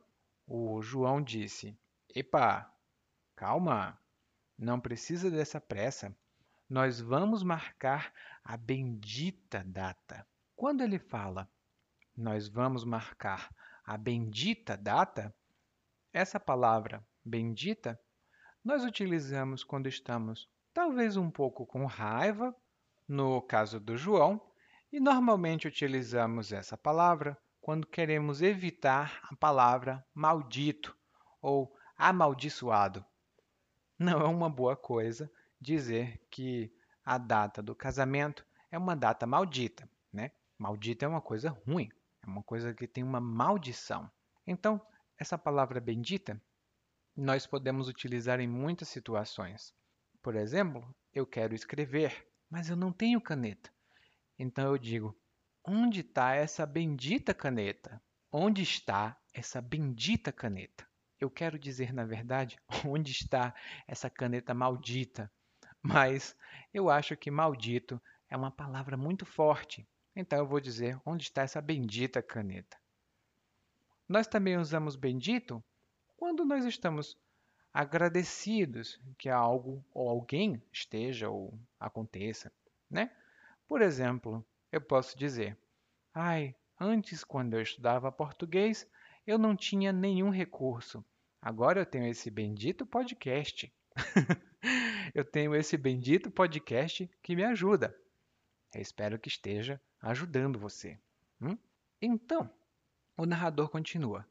o 0.48 0.82
João 0.82 1.22
disse: 1.22 1.78
Epa, 2.14 2.70
calma, 3.36 3.98
não 4.58 4.80
precisa 4.80 5.30
dessa 5.32 5.62
pressa. 5.62 6.14
Nós 6.68 7.00
vamos 7.00 7.44
marcar 7.44 8.12
a 8.44 8.58
bendita 8.58 9.64
data. 9.66 10.26
Quando 10.56 10.82
ele 10.82 11.00
fala 11.00 11.48
nós 12.20 12.50
vamos 12.50 12.84
marcar 12.84 13.50
a 13.86 13.98
bendita 13.98 14.76
data, 14.76 15.34
essa 16.12 16.38
palavra 16.38 17.02
bendita 17.24 17.98
nós 18.62 18.84
utilizamos 18.84 19.64
quando 19.64 19.88
estamos 19.88 20.50
talvez 20.74 21.18
um 21.18 21.30
pouco 21.30 21.66
com 21.66 21.86
raiva, 21.86 22.56
no 23.08 23.42
caso 23.42 23.80
do 23.80 23.98
João, 23.98 24.42
e 24.92 25.00
normalmente 25.00 25.68
utilizamos 25.68 26.52
essa 26.52 26.78
palavra 26.78 27.38
quando 27.62 27.88
queremos 27.88 28.42
evitar 28.42 29.20
a 29.24 29.36
palavra 29.36 30.06
maldito 30.14 30.96
ou 31.42 31.76
amaldiçoado. 31.98 33.06
Não 33.98 34.22
é 34.22 34.26
uma 34.26 34.50
boa 34.50 34.76
coisa 34.76 35.32
dizer 35.60 36.20
que 36.32 36.74
a 37.04 37.18
data 37.18 37.62
do 37.62 37.76
casamento 37.76 38.46
é 38.72 38.78
uma 38.78 38.96
data 38.96 39.28
maldita, 39.28 39.90
né? 40.12 40.32
Maldita 40.58 41.06
é 41.06 41.08
uma 41.08 41.22
coisa 41.22 41.50
ruim, 41.50 41.90
é 42.24 42.28
uma 42.28 42.44
coisa 42.44 42.74
que 42.74 42.88
tem 42.88 43.04
uma 43.04 43.20
maldição. 43.20 44.10
Então, 44.48 44.82
essa 45.18 45.38
palavra 45.38 45.80
bendita 45.80 46.42
nós 47.16 47.46
podemos 47.46 47.90
utilizar 47.90 48.40
em 48.40 48.48
muitas 48.48 48.88
situações. 48.88 49.74
Por 50.30 50.36
exemplo, 50.36 50.96
eu 51.12 51.26
quero 51.26 51.56
escrever, 51.56 52.24
mas 52.48 52.70
eu 52.70 52.76
não 52.76 52.94
tenho 52.94 53.20
caneta. 53.20 53.74
Então 54.38 54.68
eu 54.68 54.78
digo: 54.78 55.20
onde 55.66 56.02
está 56.02 56.36
essa 56.36 56.68
bendita 56.68 57.34
caneta? 57.34 58.00
Onde 58.32 58.62
está 58.62 59.20
essa 59.34 59.60
bendita 59.60 60.32
caneta? 60.32 60.88
Eu 61.20 61.32
quero 61.32 61.58
dizer, 61.58 61.92
na 61.92 62.06
verdade, 62.06 62.60
onde 62.86 63.12
está 63.12 63.56
essa 63.88 64.08
caneta 64.08 64.54
maldita. 64.54 65.32
Mas 65.82 66.36
eu 66.72 66.92
acho 66.92 67.18
que 67.18 67.32
maldito 67.32 68.00
é 68.30 68.38
uma 68.38 68.52
palavra 68.52 68.96
muito 68.96 69.26
forte. 69.26 69.90
Então 70.16 70.38
eu 70.38 70.46
vou 70.46 70.60
dizer 70.60 71.02
onde 71.04 71.24
está 71.24 71.42
essa 71.42 71.60
bendita 71.60 72.22
caneta. 72.22 72.78
Nós 74.08 74.28
também 74.28 74.58
usamos 74.58 74.96
bendito 74.96 75.64
quando 76.16 76.46
nós 76.46 76.66
estamos 76.66 77.18
agradecidos 77.74 79.00
que 79.18 79.30
algo 79.30 79.84
ou 79.94 80.10
alguém 80.10 80.62
esteja 80.72 81.30
ou 81.30 81.58
aconteça, 81.80 82.52
né? 82.90 83.12
Por 83.68 83.82
exemplo, 83.82 84.46
eu 84.72 84.82
posso 84.82 85.18
dizer: 85.18 85.58
"Ai, 86.14 86.56
antes 86.80 87.24
quando 87.24 87.54
eu 87.54 87.62
estudava 87.62 88.12
português, 88.12 88.90
eu 89.26 89.38
não 89.38 89.56
tinha 89.56 89.92
nenhum 89.92 90.30
recurso. 90.30 91.06
Agora 91.42 91.82
eu 91.82 91.86
tenho 91.86 92.08
esse 92.08 92.30
bendito 92.30 92.86
podcast. 92.86 93.72
eu 95.14 95.24
tenho 95.24 95.56
esse 95.56 95.78
bendito 95.78 96.32
podcast 96.32 97.10
que 97.22 97.36
me 97.36 97.44
ajuda. 97.44 97.96
Eu 98.74 98.82
espero 98.82 99.20
que 99.20 99.30
esteja 99.30 99.80
ajudando 100.02 100.60
você. 100.60 101.00
Hum? 101.42 101.58
Então, 102.02 102.52
o 103.16 103.26
narrador 103.26 103.70
continua. 103.70 104.26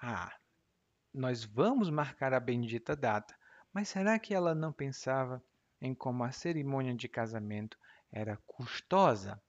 Ah, 0.00 0.34
nós 1.12 1.44
vamos 1.44 1.90
marcar 1.90 2.32
a 2.32 2.38
bendita 2.38 2.94
data, 2.94 3.36
mas 3.72 3.88
será 3.88 4.16
que 4.18 4.32
ela 4.32 4.54
não 4.54 4.72
pensava 4.72 5.42
em 5.80 5.92
como 5.92 6.22
a 6.22 6.30
cerimônia 6.30 6.94
de 6.94 7.08
casamento 7.08 7.76
era 8.12 8.36
custosa? 8.46 9.42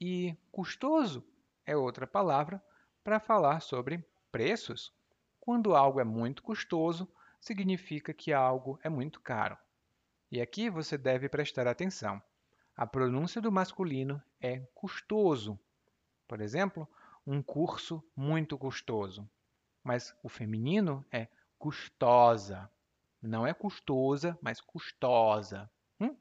E 0.00 0.36
custoso 0.50 1.24
é 1.64 1.76
outra 1.76 2.04
palavra 2.04 2.60
para 3.04 3.20
falar 3.20 3.60
sobre 3.60 4.04
preços. 4.32 4.92
Quando 5.38 5.76
algo 5.76 6.00
é 6.00 6.04
muito 6.04 6.42
custoso, 6.42 7.08
significa 7.40 8.12
que 8.12 8.32
algo 8.32 8.78
é 8.82 8.88
muito 8.88 9.20
caro. 9.20 9.56
E 10.32 10.40
aqui 10.40 10.68
você 10.68 10.98
deve 10.98 11.28
prestar 11.28 11.68
atenção. 11.68 12.20
A 12.76 12.86
pronúncia 12.86 13.40
do 13.40 13.52
masculino 13.52 14.20
é 14.40 14.66
custoso. 14.74 15.58
Por 16.26 16.40
exemplo, 16.40 16.88
um 17.24 17.40
curso 17.40 18.02
muito 18.16 18.58
custoso 18.58 19.28
mas 19.84 20.16
o 20.22 20.28
feminino 20.28 21.04
é 21.12 21.28
custosa. 21.58 22.70
Não 23.22 23.46
é 23.46 23.52
custosa, 23.52 24.36
mas 24.42 24.60
custosa. 24.60 25.70
Hum? 26.00 26.16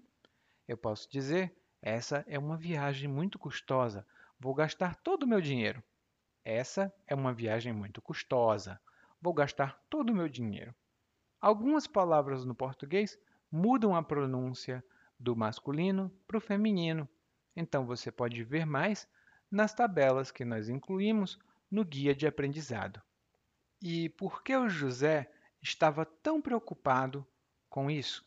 Eu 0.67 0.77
posso 0.77 1.09
dizer, 1.09 1.55
essa 1.81 2.23
é 2.27 2.37
uma 2.37 2.57
viagem 2.57 3.07
muito 3.07 3.39
custosa. 3.39 4.05
Vou 4.39 4.53
gastar 4.53 4.95
todo 4.97 5.23
o 5.23 5.27
meu 5.27 5.41
dinheiro. 5.41 5.81
Essa 6.43 6.93
é 7.07 7.15
uma 7.15 7.33
viagem 7.33 7.71
muito 7.71 8.01
custosa. 8.01 8.79
Vou 9.21 9.33
gastar 9.33 9.81
todo 9.89 10.09
o 10.09 10.15
meu 10.15 10.27
dinheiro. 10.27 10.75
Algumas 11.39 11.87
palavras 11.87 12.43
no 12.45 12.53
português 12.53 13.17
mudam 13.49 13.95
a 13.95 14.03
pronúncia 14.03 14.83
do 15.17 15.35
masculino 15.35 16.11
para 16.27 16.37
o 16.37 16.41
feminino. 16.41 17.07
Então 17.55 17.85
você 17.85 18.11
pode 18.11 18.43
ver 18.43 18.65
mais 18.65 19.07
nas 19.49 19.73
tabelas 19.73 20.31
que 20.31 20.43
nós 20.43 20.67
incluímos 20.67 21.37
no 21.69 21.85
guia 21.85 22.15
de 22.15 22.27
aprendizado. 22.27 23.01
E 23.85 24.07
por 24.07 24.41
que 24.41 24.55
o 24.55 24.69
José 24.69 25.29
estava 25.61 26.05
tão 26.05 26.41
preocupado 26.41 27.27
com 27.69 27.91
isso? 27.91 28.25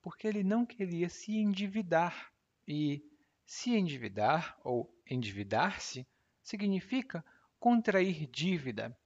Porque 0.00 0.26
ele 0.26 0.42
não 0.42 0.64
queria 0.64 1.10
se 1.10 1.36
endividar. 1.36 2.32
E 2.66 3.04
se 3.44 3.74
endividar 3.74 4.58
ou 4.64 4.90
endividar-se 5.06 6.08
significa 6.42 7.22
contrair 7.60 8.26
dívida. 8.28 8.96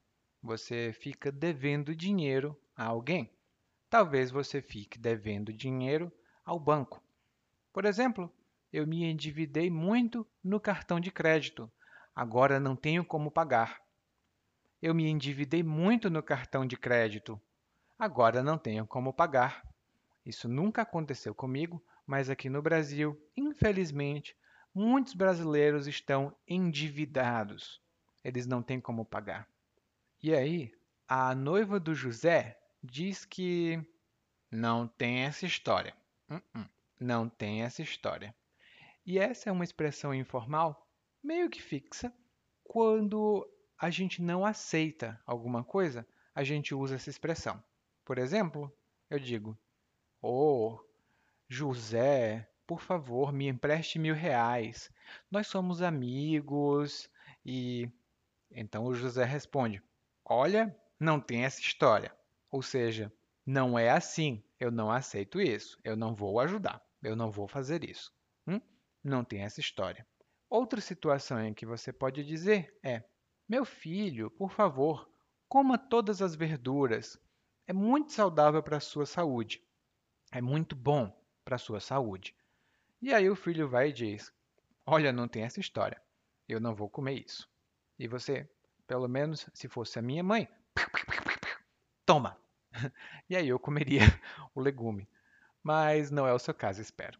Você 0.40 0.92
fica 0.92 1.32
devendo 1.32 1.96
dinheiro 1.96 2.56
a 2.76 2.84
alguém. 2.84 3.28
Talvez 3.90 4.30
você 4.30 4.62
fique 4.62 4.96
devendo 4.96 5.52
dinheiro 5.52 6.12
ao 6.44 6.60
banco. 6.60 7.02
Por 7.72 7.84
exemplo, 7.84 8.32
eu 8.72 8.86
me 8.86 9.02
endividei 9.02 9.68
muito 9.68 10.24
no 10.44 10.60
cartão 10.60 11.00
de 11.00 11.10
crédito. 11.10 11.68
Agora 12.14 12.60
não 12.60 12.76
tenho 12.76 13.04
como 13.04 13.32
pagar. 13.32 13.84
Eu 14.80 14.94
me 14.94 15.08
endividei 15.08 15.62
muito 15.62 16.10
no 16.10 16.22
cartão 16.22 16.66
de 16.66 16.76
crédito. 16.76 17.40
Agora 17.98 18.42
não 18.42 18.58
tenho 18.58 18.86
como 18.86 19.12
pagar. 19.12 19.62
Isso 20.24 20.48
nunca 20.48 20.82
aconteceu 20.82 21.34
comigo, 21.34 21.82
mas 22.06 22.28
aqui 22.28 22.50
no 22.50 22.60
Brasil, 22.60 23.18
infelizmente, 23.36 24.36
muitos 24.74 25.14
brasileiros 25.14 25.86
estão 25.86 26.36
endividados. 26.46 27.80
Eles 28.22 28.46
não 28.46 28.62
têm 28.62 28.80
como 28.80 29.04
pagar. 29.04 29.48
E 30.22 30.34
aí, 30.34 30.72
a 31.08 31.34
noiva 31.34 31.78
do 31.78 31.94
José 31.94 32.58
diz 32.82 33.24
que 33.24 33.80
não 34.50 34.86
tem 34.86 35.20
essa 35.20 35.46
história. 35.46 35.94
Uh 36.28 36.40
-uh, 36.54 36.68
não 37.00 37.28
tem 37.28 37.62
essa 37.62 37.82
história. 37.82 38.34
E 39.04 39.18
essa 39.18 39.48
é 39.48 39.52
uma 39.52 39.64
expressão 39.64 40.12
informal, 40.12 40.86
meio 41.22 41.48
que 41.48 41.62
fixa, 41.62 42.12
quando 42.64 43.48
a 43.78 43.90
gente 43.90 44.22
não 44.22 44.44
aceita 44.44 45.20
alguma 45.26 45.62
coisa, 45.62 46.06
a 46.34 46.42
gente 46.42 46.74
usa 46.74 46.96
essa 46.96 47.10
expressão. 47.10 47.62
Por 48.04 48.18
exemplo, 48.18 48.72
eu 49.10 49.18
digo: 49.18 49.58
Ô, 50.20 50.74
oh, 50.74 50.80
José, 51.48 52.48
por 52.66 52.80
favor, 52.80 53.32
me 53.32 53.48
empreste 53.48 53.98
mil 53.98 54.14
reais. 54.14 54.90
Nós 55.30 55.46
somos 55.46 55.82
amigos. 55.82 57.08
E 57.44 57.90
então 58.50 58.84
o 58.84 58.94
José 58.94 59.24
responde: 59.24 59.82
Olha, 60.24 60.76
não 60.98 61.20
tem 61.20 61.44
essa 61.44 61.60
história. 61.60 62.14
Ou 62.50 62.62
seja, 62.62 63.12
não 63.44 63.78
é 63.78 63.90
assim. 63.90 64.42
Eu 64.58 64.70
não 64.70 64.90
aceito 64.90 65.40
isso. 65.40 65.78
Eu 65.84 65.96
não 65.96 66.14
vou 66.14 66.40
ajudar. 66.40 66.82
Eu 67.02 67.14
não 67.14 67.30
vou 67.30 67.46
fazer 67.46 67.88
isso. 67.88 68.12
Hum? 68.46 68.60
Não 69.04 69.22
tem 69.22 69.42
essa 69.42 69.60
história. 69.60 70.06
Outra 70.48 70.80
situação 70.80 71.44
em 71.44 71.52
que 71.54 71.66
você 71.66 71.92
pode 71.92 72.24
dizer 72.24 72.76
é: 72.82 73.04
meu 73.48 73.64
filho, 73.64 74.30
por 74.30 74.50
favor, 74.50 75.08
coma 75.48 75.78
todas 75.78 76.20
as 76.22 76.34
verduras. 76.34 77.18
É 77.66 77.72
muito 77.72 78.12
saudável 78.12 78.62
para 78.62 78.76
a 78.76 78.80
sua 78.80 79.06
saúde. 79.06 79.62
É 80.30 80.40
muito 80.40 80.74
bom 80.76 81.16
para 81.44 81.56
a 81.56 81.58
sua 81.58 81.80
saúde. 81.80 82.34
E 83.00 83.12
aí 83.12 83.28
o 83.28 83.36
filho 83.36 83.68
vai 83.68 83.90
e 83.90 83.92
diz: 83.92 84.32
Olha, 84.84 85.12
não 85.12 85.28
tem 85.28 85.42
essa 85.42 85.60
história. 85.60 86.00
Eu 86.48 86.60
não 86.60 86.74
vou 86.74 86.88
comer 86.88 87.24
isso. 87.24 87.48
E 87.98 88.06
você 88.06 88.48
Pelo 88.86 89.08
menos 89.08 89.48
se 89.52 89.68
fosse 89.68 89.98
a 89.98 90.02
minha 90.02 90.22
mãe. 90.22 90.48
Toma! 92.04 92.38
E 93.28 93.34
aí 93.34 93.48
eu 93.48 93.58
comeria 93.58 94.02
o 94.54 94.60
legume. 94.60 95.08
Mas 95.62 96.10
não 96.10 96.28
é 96.28 96.32
o 96.32 96.38
seu 96.38 96.54
caso, 96.54 96.80
espero. 96.80 97.18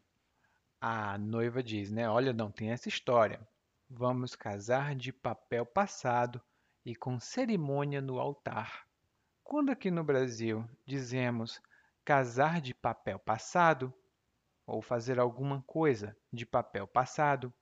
A 0.81 1.19
noiva 1.19 1.62
diz, 1.62 1.91
né? 1.91 2.09
Olha, 2.09 2.33
não 2.33 2.51
tem 2.51 2.71
essa 2.71 2.89
história. 2.89 3.41
Vamos 3.88 4.35
casar 4.35 4.96
de 4.96 5.12
papel 5.12 5.64
passado 5.64 6.42
e 6.85 6.96
com 6.96 7.20
cerimônia 7.20 8.01
no 8.01 8.18
altar. 8.18 8.85
Quando 9.44 9.70
aqui 9.70 9.92
no 9.92 10.03
Brasil 10.03 10.68
dizemos 10.85 11.62
casar 12.05 12.61
de 12.61 12.75
papel 12.75 13.16
passado 13.16 13.94
ou 14.66 14.83
fazer 14.83 15.20
alguma 15.20 15.62
coisa 15.62 16.16
de 16.33 16.44
papel 16.44 16.88
passado, 16.88 17.55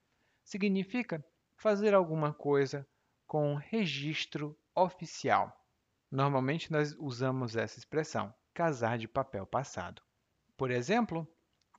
significa 0.43 1.23
fazer 1.55 1.93
alguma 1.93 2.33
coisa 2.33 2.87
com 3.27 3.53
registro 3.53 4.57
oficial. 4.73 5.55
Normalmente 6.09 6.71
nós 6.71 6.95
usamos 6.97 7.55
essa 7.55 7.77
expressão, 7.77 8.33
casar 8.51 8.97
de 8.97 9.07
papel 9.07 9.45
passado. 9.45 10.01
Por 10.57 10.71
exemplo, 10.71 11.27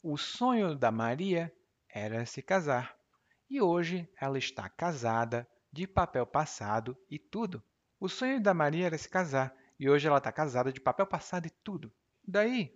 o 0.01 0.17
sonho 0.17 0.77
da 0.77 0.93
Maria 0.93 1.53
era 1.89 2.25
se 2.25 2.41
casar 2.41 2.96
e 3.49 3.61
hoje 3.61 4.09
ela 4.21 4.39
está 4.39 4.69
casada 4.69 5.49
de 5.73 5.87
papel 5.87 6.27
passado 6.27 6.97
e 7.11 7.19
tudo. 7.19 7.63
O 8.01 8.09
sonho 8.09 8.43
da 8.43 8.53
Maria 8.53 8.87
era 8.87 8.99
se 8.99 9.09
casar 9.09 9.55
e 9.79 9.89
hoje 9.89 10.07
ela 10.07 10.19
está 10.19 10.33
casada 10.33 10.73
de 10.73 10.81
papel 10.81 11.07
passado 11.07 11.47
e 11.47 11.51
tudo. 11.51 11.93
Daí, 12.27 12.73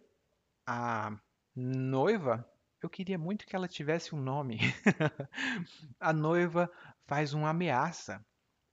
a 0.66 1.18
noiva, 1.54 2.48
eu 2.82 2.88
queria 2.88 3.18
muito 3.18 3.46
que 3.46 3.56
ela 3.56 3.68
tivesse 3.68 4.14
um 4.14 4.20
nome. 4.20 4.58
a 5.98 6.12
noiva 6.12 6.70
faz 7.06 7.34
uma 7.34 7.50
ameaça. 7.50 8.24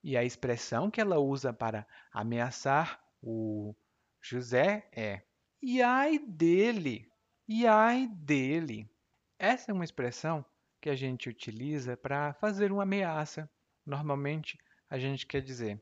E 0.03 0.15
a 0.15 0.23
expressão 0.23 0.89
que 0.89 1.01
ela 1.01 1.19
usa 1.19 1.51
para 1.51 1.85
ameaçar 2.11 3.03
o 3.21 3.75
José 4.21 4.87
é 4.95 5.23
e 5.61 5.81
ai 5.81 6.19
dele, 6.19 7.11
e 7.47 7.65
ai 7.65 8.07
dele. 8.07 8.89
Essa 9.39 9.71
é 9.71 9.73
uma 9.73 9.83
expressão 9.83 10.45
que 10.87 10.91
a 10.91 10.95
gente 10.95 11.27
utiliza 11.27 11.97
para 11.97 12.33
fazer 12.35 12.71
uma 12.71 12.83
ameaça. 12.83 13.49
Normalmente 13.85 14.57
a 14.89 14.97
gente 14.97 15.27
quer 15.27 15.41
dizer 15.41 15.81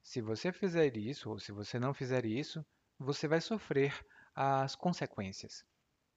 se 0.00 0.20
você 0.20 0.52
fizer 0.52 0.96
isso 0.96 1.30
ou 1.30 1.40
se 1.40 1.50
você 1.50 1.80
não 1.80 1.92
fizer 1.92 2.24
isso, 2.24 2.64
você 2.96 3.26
vai 3.26 3.40
sofrer 3.40 3.92
as 4.32 4.76
consequências. 4.76 5.64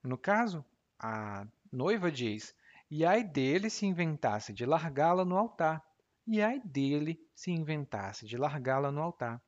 No 0.03 0.15
caso, 0.15 0.63
a 0.99 1.47
noiva 1.71 2.11
diz: 2.11 2.55
E 2.87 3.03
ai 3.03 3.23
dele 3.23 3.67
se 3.67 3.87
inventasse 3.87 4.53
de 4.53 4.63
largá-la 4.63 5.25
no 5.25 5.35
altar. 5.35 5.83
E 6.27 6.39
ai 6.39 6.59
dele 6.59 7.19
se 7.35 7.49
inventasse 7.49 8.27
de 8.27 8.37
largá-la 8.37 8.91
no 8.91 9.01
altar. 9.01 9.41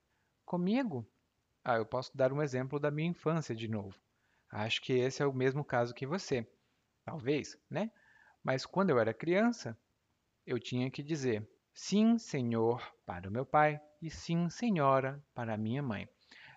Comigo? 0.43 1.07
Ah, 1.63 1.75
eu 1.75 1.85
posso 1.85 2.17
dar 2.17 2.33
um 2.33 2.41
exemplo 2.41 2.79
da 2.79 2.89
minha 2.89 3.11
infância 3.11 3.53
de 3.53 3.67
novo. 3.67 3.95
Acho 4.51 4.81
que 4.81 4.93
esse 4.93 5.21
é 5.21 5.25
o 5.27 5.33
mesmo 5.33 5.63
caso 5.63 5.93
que 5.93 6.07
você. 6.07 6.47
Talvez, 7.05 7.55
né? 7.69 7.91
Mas 8.45 8.63
quando 8.63 8.91
eu 8.91 8.99
era 8.99 9.11
criança, 9.11 9.75
eu 10.45 10.59
tinha 10.59 10.91
que 10.91 11.01
dizer: 11.01 11.49
Sim, 11.73 12.19
Senhor, 12.19 12.79
para 13.03 13.27
o 13.27 13.31
meu 13.31 13.43
pai, 13.43 13.81
e 13.99 14.11
sim, 14.11 14.51
senhora, 14.51 15.19
para 15.33 15.55
a 15.55 15.57
minha 15.57 15.81
mãe. 15.81 16.07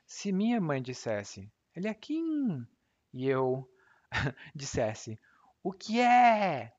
Se 0.06 0.30
minha 0.30 0.60
mãe 0.60 0.82
dissesse, 0.82 1.50
Eliakim, 1.74 2.66
e 3.10 3.26
eu 3.26 3.66
dissesse, 4.54 5.18
o 5.62 5.72
que 5.72 5.98
é? 5.98 6.74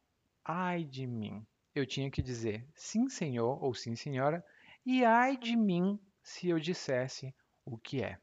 Ai 0.46 0.84
de 0.84 1.08
mim. 1.08 1.44
Eu 1.74 1.88
tinha 1.88 2.12
que 2.12 2.22
dizer 2.22 2.70
sim, 2.76 3.10
senhor 3.10 3.64
ou 3.64 3.74
sim, 3.74 3.96
senhora, 3.96 4.46
e 4.86 5.04
ai 5.04 5.38
de 5.38 5.56
mim 5.56 6.00
se 6.22 6.50
eu 6.50 6.60
dissesse 6.60 7.34
o 7.66 7.80
que 7.80 8.04
é. 8.04 8.20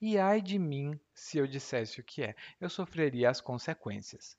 E 0.00 0.16
ai 0.16 0.40
de 0.40 0.56
mim 0.56 0.98
se 1.12 1.36
eu 1.36 1.48
dissesse 1.48 2.00
o 2.00 2.04
que 2.04 2.22
é. 2.22 2.36
Eu 2.60 2.70
sofreria 2.70 3.28
as 3.28 3.40
consequências. 3.40 4.36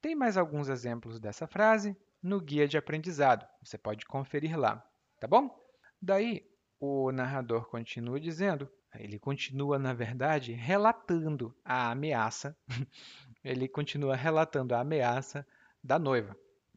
Tem 0.00 0.14
mais 0.14 0.36
alguns 0.36 0.68
exemplos 0.68 1.20
dessa 1.20 1.46
frase 1.46 1.96
no 2.22 2.40
guia 2.40 2.66
de 2.66 2.78
aprendizado. 2.78 3.46
Você 3.62 3.76
pode 3.76 4.06
conferir 4.06 4.58
lá, 4.58 4.84
tá 5.18 5.26
bom? 5.26 5.58
Daí 6.00 6.48
o 6.78 7.12
narrador 7.12 7.66
continua 7.68 8.18
dizendo, 8.18 8.70
ele 8.94 9.18
continua, 9.18 9.78
na 9.78 9.92
verdade, 9.92 10.52
relatando 10.52 11.54
a 11.64 11.90
ameaça. 11.90 12.56
ele 13.44 13.68
continua 13.68 14.16
relatando 14.16 14.74
a 14.74 14.80
ameaça 14.80 15.46
da 15.84 15.98
noiva. 15.98 16.36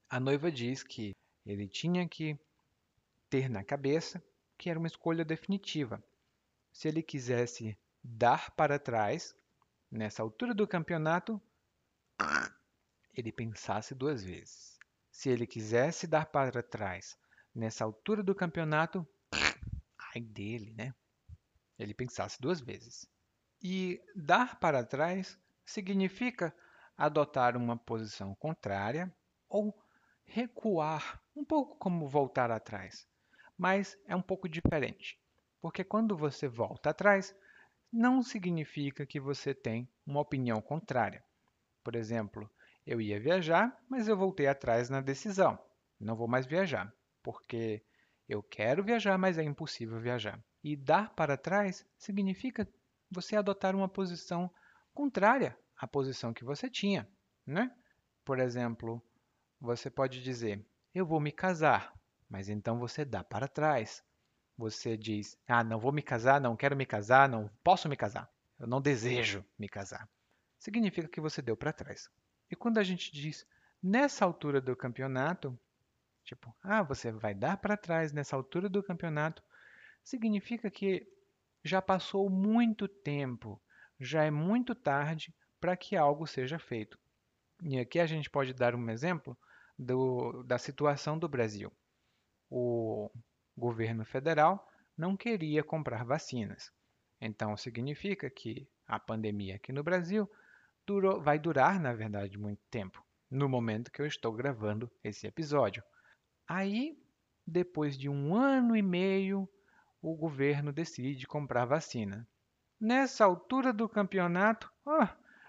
A 0.10 0.20
noiva 0.20 0.52
diz 0.52 0.84
que 0.84 1.16
ele 1.46 1.68
tinha 1.68 2.08
que 2.08 2.38
ter 3.30 3.50
na 3.50 3.64
cabeça 3.64 4.22
que 4.58 4.70
era 4.70 4.78
uma 4.78 4.88
escolha 4.88 5.26
definitiva. 5.26 6.04
Se 6.72 6.88
ele 6.88 7.02
quisesse 7.02 7.78
dar 8.04 8.52
para 8.52 8.78
trás, 8.78 9.36
nessa 9.90 10.22
altura 10.22 10.54
do 10.54 10.68
campeonato, 10.68 11.42
ele 13.14 13.32
pensasse 13.32 13.94
duas 13.96 14.24
vezes 14.24 14.74
se 15.14 15.30
ele 15.30 15.46
quisesse 15.46 16.08
dar 16.08 16.26
para 16.26 16.64
trás 16.64 17.16
nessa 17.54 17.84
altura 17.84 18.24
do 18.24 18.34
campeonato, 18.34 19.08
ai 20.12 20.22
dele, 20.22 20.74
né? 20.74 20.94
Ele 21.78 21.94
pensasse 21.94 22.42
duas 22.42 22.60
vezes. 22.60 23.08
E 23.62 24.02
dar 24.16 24.60
para 24.60 24.84
trás 24.84 25.40
significa 25.64 26.54
adotar 26.98 27.56
uma 27.56 27.78
posição 27.78 28.34
contrária 28.36 29.16
ou 29.48 29.80
recuar, 30.26 31.22
um 31.36 31.46
pouco 31.46 31.78
como 31.78 32.08
voltar 32.08 32.50
atrás. 32.50 33.08
Mas 33.56 33.96
é 34.08 34.16
um 34.16 34.22
pouco 34.22 34.50
diferente, 34.50 35.20
porque 35.62 35.84
quando 35.84 36.18
você 36.18 36.48
volta 36.48 36.90
atrás, 36.90 37.36
não 37.92 38.24
significa 38.24 39.06
que 39.06 39.20
você 39.20 39.54
tem 39.54 39.88
uma 40.08 40.22
opinião 40.22 40.60
contrária. 40.60 41.24
Por 41.84 41.96
exemplo, 41.96 42.50
eu 42.86 43.02
ia 43.02 43.20
viajar, 43.20 43.76
mas 43.90 44.08
eu 44.08 44.18
voltei 44.18 44.48
atrás 44.48 44.90
na 44.90 45.02
decisão. 45.02 45.58
Não 46.00 46.16
vou 46.16 46.28
mais 46.28 46.46
viajar, 46.46 46.94
porque 47.22 47.84
eu 48.28 48.42
quero 48.44 48.84
viajar, 48.84 49.18
mas 49.18 49.38
é 49.38 49.44
impossível 49.44 50.00
viajar. 50.00 50.44
E 50.64 50.76
dar 50.76 51.14
para 51.16 51.38
trás 51.38 51.86
significa 51.98 52.68
você 53.12 53.36
adotar 53.36 53.76
uma 53.76 53.88
posição 53.90 54.52
contrária 54.94 55.58
à 55.78 55.88
posição 55.88 56.34
que 56.34 56.44
você 56.44 56.70
tinha, 56.70 57.08
né? 57.46 57.72
Por 58.26 58.40
exemplo, 58.40 59.02
você 59.60 59.90
pode 59.90 60.22
dizer: 60.22 60.66
"Eu 60.94 61.06
vou 61.06 61.20
me 61.20 61.32
casar", 61.32 61.94
mas 62.30 62.50
então 62.50 62.80
você 62.80 63.06
dá 63.06 63.24
para 63.24 63.48
trás. 63.48 64.04
Você 64.58 64.98
diz: 64.98 65.38
"Ah, 65.48 65.64
não 65.64 65.80
vou 65.80 65.92
me 65.92 66.02
casar, 66.02 66.40
não 66.42 66.56
quero 66.56 66.76
me 66.76 66.86
casar, 66.86 67.30
não 67.30 67.50
posso 67.64 67.90
me 67.90 67.98
casar. 67.98 68.30
Eu 68.60 68.68
não 68.68 68.82
desejo 68.82 69.46
me 69.58 69.68
casar". 69.70 70.10
Significa 70.60 71.08
que 71.08 71.22
você 71.22 71.42
deu 71.42 71.58
para 71.58 71.74
trás. 71.74 72.10
E 72.50 72.56
quando 72.56 72.78
a 72.78 72.84
gente 72.84 73.12
diz 73.12 73.46
nessa 73.82 74.26
altura 74.26 74.62
do 74.62 74.76
campeonato, 74.76 75.58
tipo, 76.24 76.56
ah, 76.62 76.84
você 76.84 77.12
vai 77.12 77.34
dar 77.34 77.58
para 77.58 77.78
trás 77.78 78.12
nessa 78.12 78.36
altura 78.36 78.70
do 78.70 78.84
campeonato, 78.84 79.44
significa 80.04 80.70
que 80.70 81.08
já 81.64 81.82
passou 81.82 82.30
muito 82.30 82.88
tempo, 82.88 83.62
já 84.00 84.24
é 84.24 84.32
muito 84.32 84.76
tarde 84.76 85.34
para 85.60 85.78
que 85.78 85.96
algo 85.96 86.28
seja 86.28 86.60
feito. 86.60 87.00
E 87.62 87.80
aqui 87.80 88.00
a 88.00 88.06
gente 88.06 88.30
pode 88.30 88.54
dar 88.54 88.76
um 88.76 88.90
exemplo 88.90 89.38
do, 89.78 90.44
da 90.44 90.58
situação 90.58 91.18
do 91.18 91.30
Brasil. 91.30 91.72
O 92.50 93.10
governo 93.58 94.04
federal 94.06 94.68
não 94.98 95.16
queria 95.16 95.64
comprar 95.64 96.04
vacinas. 96.04 96.72
Então, 97.20 97.56
significa 97.56 98.30
que 98.30 98.68
a 98.86 99.00
pandemia 99.00 99.56
aqui 99.56 99.72
no 99.72 99.84
Brasil 99.84 100.30
durou, 100.86 101.22
vai 101.22 101.40
durar, 101.40 101.80
na 101.80 101.94
verdade, 101.94 102.38
muito 102.38 102.62
tempo, 102.70 103.04
no 103.30 103.48
momento 103.48 103.92
que 103.92 104.02
eu 104.02 104.06
estou 104.06 104.32
gravando 104.34 104.92
esse 105.04 105.26
episódio. 105.28 105.84
Aí, 106.48 106.98
depois 107.46 107.98
de 107.98 108.10
um 108.10 108.36
ano 108.36 108.76
e 108.76 108.82
meio, 108.82 109.50
o 110.02 110.16
governo 110.16 110.72
decide 110.72 111.26
comprar 111.26 111.66
vacina. 111.66 112.28
Nessa 112.80 113.26
altura 113.26 113.72
do 113.72 113.88
campeonato, 113.88 114.70
oh, 114.86 115.08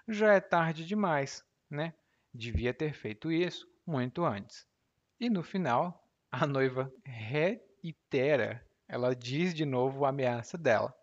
já 0.09 0.35
é 0.35 0.41
tarde 0.41 0.87
demais, 0.87 1.45
né? 1.69 1.95
Devia 2.33 2.73
ter 2.73 2.95
feito 2.95 3.33
isso 3.33 3.67
muito 3.87 4.25
antes. 4.25 4.67
E 5.19 5.29
no 5.29 5.43
final, 5.43 6.09
a 6.31 6.47
noiva 6.47 6.93
reitera, 7.05 8.65
ela 8.89 9.15
diz 9.15 9.55
de 9.55 9.65
novo 9.65 10.05
a 10.05 10.11
ameaça 10.11 10.57
dela. 10.57 10.95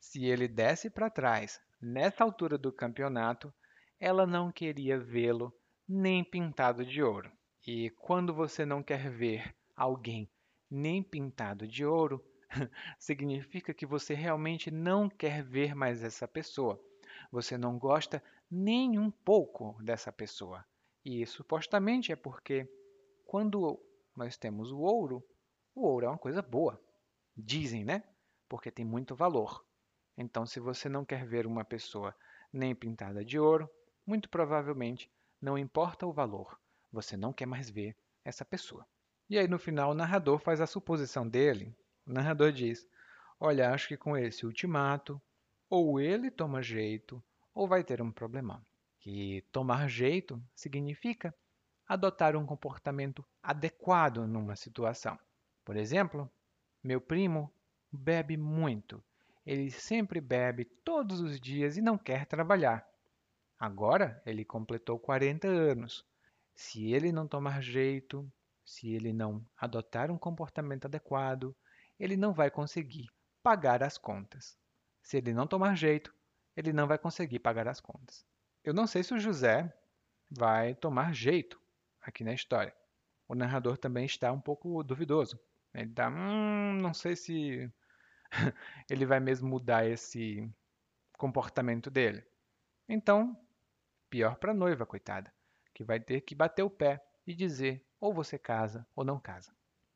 Se 0.00 0.24
ele 0.24 0.46
desse 0.46 0.88
para 0.90 1.10
trás 1.10 1.60
Nessa 1.88 2.24
altura 2.24 2.58
do 2.58 2.72
campeonato, 2.72 3.54
ela 4.00 4.26
não 4.26 4.50
queria 4.50 4.98
vê-lo 4.98 5.54
nem 5.88 6.24
pintado 6.24 6.84
de 6.84 7.00
ouro. 7.00 7.30
E 7.64 7.90
quando 7.90 8.34
você 8.34 8.66
não 8.66 8.82
quer 8.82 9.08
ver 9.08 9.54
alguém 9.76 10.28
nem 10.68 11.00
pintado 11.00 11.64
de 11.64 11.86
ouro, 11.86 12.20
significa 12.98 13.72
que 13.72 13.86
você 13.86 14.14
realmente 14.14 14.68
não 14.68 15.08
quer 15.08 15.44
ver 15.44 15.76
mais 15.76 16.02
essa 16.02 16.26
pessoa. 16.26 16.76
Você 17.30 17.56
não 17.56 17.78
gosta 17.78 18.20
nem 18.50 18.98
um 18.98 19.08
pouco 19.08 19.80
dessa 19.80 20.10
pessoa. 20.10 20.66
E 21.04 21.24
supostamente 21.24 22.10
é 22.10 22.16
porque 22.16 22.68
quando 23.24 23.80
nós 24.16 24.36
temos 24.36 24.72
o 24.72 24.80
ouro, 24.80 25.24
o 25.72 25.86
ouro 25.86 26.06
é 26.06 26.08
uma 26.08 26.18
coisa 26.18 26.42
boa. 26.42 26.82
Dizem, 27.36 27.84
né? 27.84 28.02
Porque 28.48 28.72
tem 28.72 28.84
muito 28.84 29.14
valor. 29.14 29.65
Então, 30.16 30.46
se 30.46 30.58
você 30.58 30.88
não 30.88 31.04
quer 31.04 31.26
ver 31.26 31.46
uma 31.46 31.64
pessoa 31.64 32.14
nem 32.52 32.74
pintada 32.74 33.24
de 33.24 33.38
ouro, 33.38 33.68
muito 34.06 34.28
provavelmente 34.28 35.10
não 35.40 35.58
importa 35.58 36.06
o 36.06 36.12
valor, 36.12 36.58
você 36.90 37.16
não 37.16 37.32
quer 37.32 37.46
mais 37.46 37.68
ver 37.68 37.96
essa 38.24 38.44
pessoa. 38.44 38.86
E 39.28 39.38
aí, 39.38 39.46
no 39.46 39.58
final, 39.58 39.90
o 39.90 39.94
narrador 39.94 40.38
faz 40.38 40.60
a 40.60 40.66
suposição 40.66 41.28
dele. 41.28 41.76
O 42.06 42.12
narrador 42.12 42.52
diz: 42.52 42.86
Olha, 43.38 43.72
acho 43.72 43.88
que 43.88 43.96
com 43.96 44.16
esse 44.16 44.46
ultimato, 44.46 45.20
ou 45.68 46.00
ele 46.00 46.30
toma 46.30 46.62
jeito, 46.62 47.22
ou 47.52 47.66
vai 47.66 47.82
ter 47.82 48.00
um 48.00 48.12
problemão. 48.12 48.64
Que 49.00 49.44
tomar 49.52 49.88
jeito 49.88 50.42
significa 50.54 51.34
adotar 51.86 52.36
um 52.36 52.46
comportamento 52.46 53.24
adequado 53.42 54.26
numa 54.26 54.56
situação. 54.56 55.18
Por 55.64 55.76
exemplo, 55.76 56.30
meu 56.82 57.00
primo 57.00 57.52
bebe 57.90 58.36
muito. 58.36 59.02
Ele 59.46 59.70
sempre 59.70 60.20
bebe 60.20 60.64
todos 60.64 61.20
os 61.20 61.40
dias 61.40 61.76
e 61.76 61.80
não 61.80 61.96
quer 61.96 62.26
trabalhar. 62.26 62.84
Agora 63.58 64.20
ele 64.26 64.44
completou 64.44 64.98
40 64.98 65.46
anos. 65.46 66.04
Se 66.54 66.92
ele 66.92 67.12
não 67.12 67.28
tomar 67.28 67.62
jeito, 67.62 68.30
se 68.64 68.92
ele 68.92 69.12
não 69.12 69.46
adotar 69.56 70.10
um 70.10 70.18
comportamento 70.18 70.86
adequado, 70.86 71.54
ele 71.98 72.16
não 72.16 72.34
vai 72.34 72.50
conseguir 72.50 73.08
pagar 73.42 73.82
as 73.82 73.96
contas. 73.96 74.58
Se 75.00 75.18
ele 75.18 75.32
não 75.32 75.46
tomar 75.46 75.76
jeito, 75.76 76.12
ele 76.56 76.72
não 76.72 76.88
vai 76.88 76.98
conseguir 76.98 77.38
pagar 77.38 77.68
as 77.68 77.80
contas. 77.80 78.26
Eu 78.64 78.74
não 78.74 78.86
sei 78.86 79.04
se 79.04 79.14
o 79.14 79.20
José 79.20 79.72
vai 80.28 80.74
tomar 80.74 81.14
jeito 81.14 81.60
aqui 82.00 82.24
na 82.24 82.34
história. 82.34 82.74
O 83.28 83.34
narrador 83.34 83.78
também 83.78 84.04
está 84.04 84.32
um 84.32 84.40
pouco 84.40 84.82
duvidoso. 84.82 85.38
Ele 85.72 85.90
está, 85.90 86.08
hum, 86.08 86.78
não 86.80 86.92
sei 86.92 87.14
se 87.14 87.70
ele 88.90 89.06
vai 89.06 89.20
mesmo 89.20 89.48
mudar 89.48 89.86
esse 89.86 90.50
comportamento 91.16 91.90
dele. 91.90 92.24
Então, 92.88 93.36
pior 94.10 94.36
para 94.36 94.52
a 94.52 94.54
noiva, 94.54 94.86
coitada, 94.86 95.32
que 95.74 95.82
vai 95.84 95.98
ter 95.98 96.20
que 96.20 96.34
bater 96.34 96.62
o 96.62 96.70
pé 96.70 97.04
e 97.26 97.34
dizer 97.34 97.84
ou 98.00 98.12
você 98.12 98.38
casa 98.38 98.86
ou 98.94 99.04
não 99.04 99.18
casa. 99.18 99.52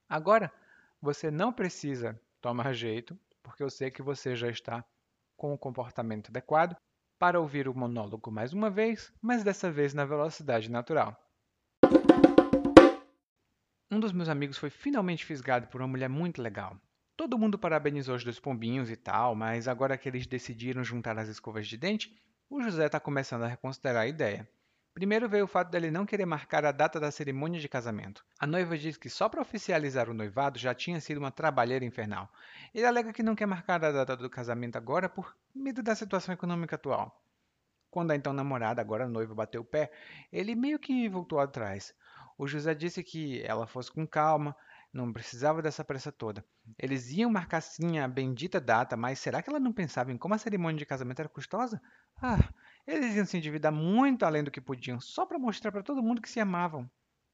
Agora, 0.09 0.53
você 1.01 1.31
não 1.31 1.53
precisa 1.53 2.21
tomar 2.41 2.73
jeito, 2.73 3.19
porque 3.43 3.63
eu 3.63 3.71
sei 3.71 3.91
que 3.91 4.03
você 4.03 4.35
já 4.35 4.49
está 4.49 4.85
com 5.37 5.55
o 5.55 5.59
comportamento 5.59 6.29
adequado 6.29 6.77
para 7.19 7.41
ouvir 7.41 7.69
o 7.69 7.75
monólogo 7.75 8.31
mais 8.31 8.53
uma 8.53 8.71
vez, 8.71 9.13
mas 9.21 9.45
dessa 9.45 9.71
vez 9.71 9.95
na 9.95 10.05
velocidade 10.05 10.71
natural. 10.71 11.17
Um 13.91 13.99
dos 13.99 14.13
meus 14.13 14.29
amigos 14.29 14.57
foi 14.57 14.71
finalmente 14.71 15.25
fisgado 15.25 15.67
por 15.67 15.81
uma 15.81 15.89
mulher 15.89 16.09
muito 16.09 16.41
legal. 16.41 16.79
Todo 17.21 17.39
mundo 17.39 17.59
parabenizou 17.59 18.15
os 18.15 18.25
dois 18.25 18.41
pombinhos 18.41 18.91
e 18.91 18.97
tal, 18.97 19.35
mas 19.35 19.69
agora 19.69 19.99
que 19.99 20.09
eles 20.09 20.27
decidiram 20.27 20.83
juntar 20.83 21.19
as 21.19 21.29
escovas 21.29 21.69
de 21.69 21.77
dente, 21.77 22.19
o 22.49 22.63
José 22.63 22.87
está 22.87 22.99
começando 22.99 23.43
a 23.43 23.47
reconsiderar 23.47 24.05
a 24.05 24.07
ideia. 24.07 24.49
Primeiro 24.95 25.29
veio 25.29 25.45
o 25.45 25.47
fato 25.47 25.71
dele 25.71 25.91
não 25.91 26.07
querer 26.07 26.25
marcar 26.25 26.65
a 26.65 26.73
data 26.73 26.99
da 26.99 27.11
cerimônia 27.11 27.61
de 27.61 27.69
casamento. 27.69 28.25
A 28.39 28.47
noiva 28.47 28.79
diz 28.79 28.97
que 28.97 29.11
só 29.11 29.29
para 29.29 29.43
oficializar 29.43 30.09
o 30.09 30.15
noivado 30.15 30.59
já 30.59 30.73
tinha 30.73 30.99
sido 30.99 31.19
uma 31.19 31.31
trabalheira 31.31 31.85
infernal. 31.85 32.27
Ele 32.75 32.87
alega 32.87 33.13
que 33.13 33.23
não 33.23 33.35
quer 33.35 33.45
marcar 33.45 33.85
a 33.85 33.93
data 33.93 34.17
do 34.17 34.31
casamento 34.31 34.77
agora 34.77 35.07
por 35.07 35.37
medo 35.55 35.83
da 35.83 35.95
situação 35.95 36.33
econômica 36.33 36.77
atual. 36.77 37.23
Quando 37.91 38.13
a 38.13 38.17
então 38.17 38.33
namorada, 38.33 38.81
agora 38.81 39.07
noiva, 39.07 39.35
bateu 39.35 39.61
o 39.61 39.65
pé, 39.65 39.93
ele 40.33 40.55
meio 40.55 40.79
que 40.79 41.07
voltou 41.07 41.39
atrás. 41.39 41.95
O 42.39 42.47
José 42.47 42.75
disse 42.75 43.05
que 43.05 43.43
ela 43.43 43.67
fosse 43.67 43.93
com 43.93 44.07
calma, 44.07 44.57
não 44.93 45.13
precisava 45.13 45.63
dessa 45.63 45.85
pressa 45.85 46.11
toda. 46.11 46.45
Eles 46.79 47.11
iam 47.13 47.31
marcar 47.31 47.61
sim 47.61 47.99
a 47.99 48.09
bendita 48.09 48.61
data, 48.61 48.97
mas 48.97 49.19
será 49.19 49.43
que 49.43 49.49
ela 49.49 49.61
não 49.61 49.73
pensava 49.73 50.13
em 50.13 50.19
como 50.19 50.35
a 50.35 50.39
cerimônia 50.39 50.79
de 50.79 50.87
casamento 50.87 51.21
era 51.21 51.29
custosa? 51.29 51.81
Ah, 52.21 52.39
eles 52.87 53.15
iam 53.15 53.25
se 53.25 53.37
endividar 53.37 53.73
muito 53.73 54.25
além 54.25 54.43
do 54.43 54.51
que 54.51 54.61
podiam, 54.61 55.01
só 55.01 55.25
para 55.25 55.39
mostrar 55.39 55.71
para 55.71 55.83
todo 55.83 56.03
mundo 56.03 56.21
que 56.21 56.29
se 56.29 56.41
amavam. 56.41 56.91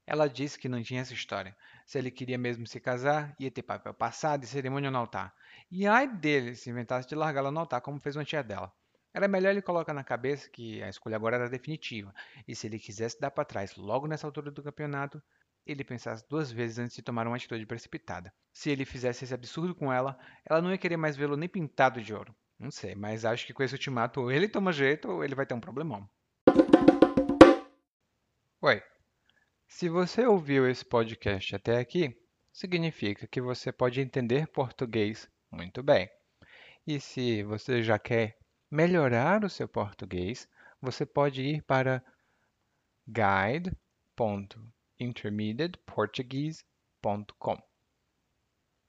Ela 0.07 0.29
disse 0.29 0.59
que 0.59 0.69
não 0.69 0.83
tinha 0.83 1.01
essa 1.01 1.15
história. 1.15 1.57
Se 1.85 1.99
ele 1.99 2.11
queria 2.11 2.39
mesmo 2.39 2.67
se 2.67 2.79
casar, 2.79 3.35
ia 3.41 3.51
ter 3.51 3.63
papel 3.63 3.93
passado 3.93 4.45
e 4.45 4.47
cerimônia 4.47 4.91
no 4.91 4.99
altar. 4.99 5.35
E 5.71 5.87
ai 5.87 6.07
dele 6.07 6.55
se 6.55 6.71
inventasse 6.71 7.09
de 7.09 7.15
largá-la 7.15 7.51
no 7.51 7.59
altar, 7.61 7.81
como 7.81 8.01
fez 8.01 8.15
uma 8.15 8.25
tia 8.25 8.43
dela. 8.43 8.73
Era 9.13 9.27
melhor 9.27 9.51
ele 9.51 9.63
colocar 9.63 9.95
na 9.95 10.05
cabeça 10.05 10.49
que 10.51 10.83
a 10.83 10.91
escolha 10.91 11.17
agora 11.17 11.37
era 11.37 11.49
definitiva, 11.49 12.15
e 12.47 12.55
se 12.55 12.67
ele 12.67 12.79
quisesse 12.79 13.19
dar 13.19 13.31
para 13.31 13.47
trás 13.47 13.75
logo 13.75 14.07
nessa 14.07 14.27
altura 14.27 14.51
do 14.51 14.63
campeonato, 14.63 15.23
ele 15.67 15.83
pensasse 15.83 16.25
duas 16.29 16.53
vezes 16.53 16.79
antes 16.79 16.95
de 16.95 17.03
tomar 17.03 17.27
uma 17.27 17.37
atitude 17.37 17.67
precipitada. 17.67 18.33
Se 18.53 18.71
ele 18.71 18.85
fizesse 18.85 19.25
esse 19.25 19.35
absurdo 19.35 19.75
com 19.75 19.93
ela, 19.93 20.19
ela 20.45 20.63
não 20.63 20.71
ia 20.71 20.79
querer 20.79 20.97
mais 20.97 21.17
vê-lo 21.17 21.37
nem 21.37 21.49
pintado 21.49 22.01
de 22.01 22.15
ouro. 22.15 22.35
Não 22.59 22.71
sei, 22.71 22.95
mas 22.95 23.25
acho 23.25 23.47
que 23.47 23.53
com 23.53 23.63
esse 23.63 23.75
ultimato 23.75 24.21
ou 24.21 24.31
ele 24.31 24.49
toma 24.49 24.73
jeito 24.73 25.11
ou 25.11 25.25
ele 25.25 25.35
vai 25.35 25.45
ter 25.45 25.55
um 25.55 25.61
problemão. 25.61 26.09
Oi. 28.63 28.83
Se 29.69 29.89
você 29.89 30.25
ouviu 30.25 30.69
esse 30.71 30.85
podcast 30.85 31.57
até 31.57 31.79
aqui, 31.79 32.17
significa 32.53 33.27
que 33.27 33.41
você 33.41 33.73
pode 33.73 34.01
entender 34.01 34.47
português 34.47 35.29
muito 35.51 35.83
bem. 35.83 36.09
E 36.87 37.01
se 37.01 37.43
você 37.43 37.83
já 37.83 37.99
quer 37.99 38.39
melhorar 38.71 39.45
o 39.45 39.51
seu 39.51 39.69
português, 39.69 40.49
você 40.81 41.05
pode 41.05 41.43
ir 41.43 41.63
para 41.63 42.03
guide.intermediateportuguese.com 44.99 47.63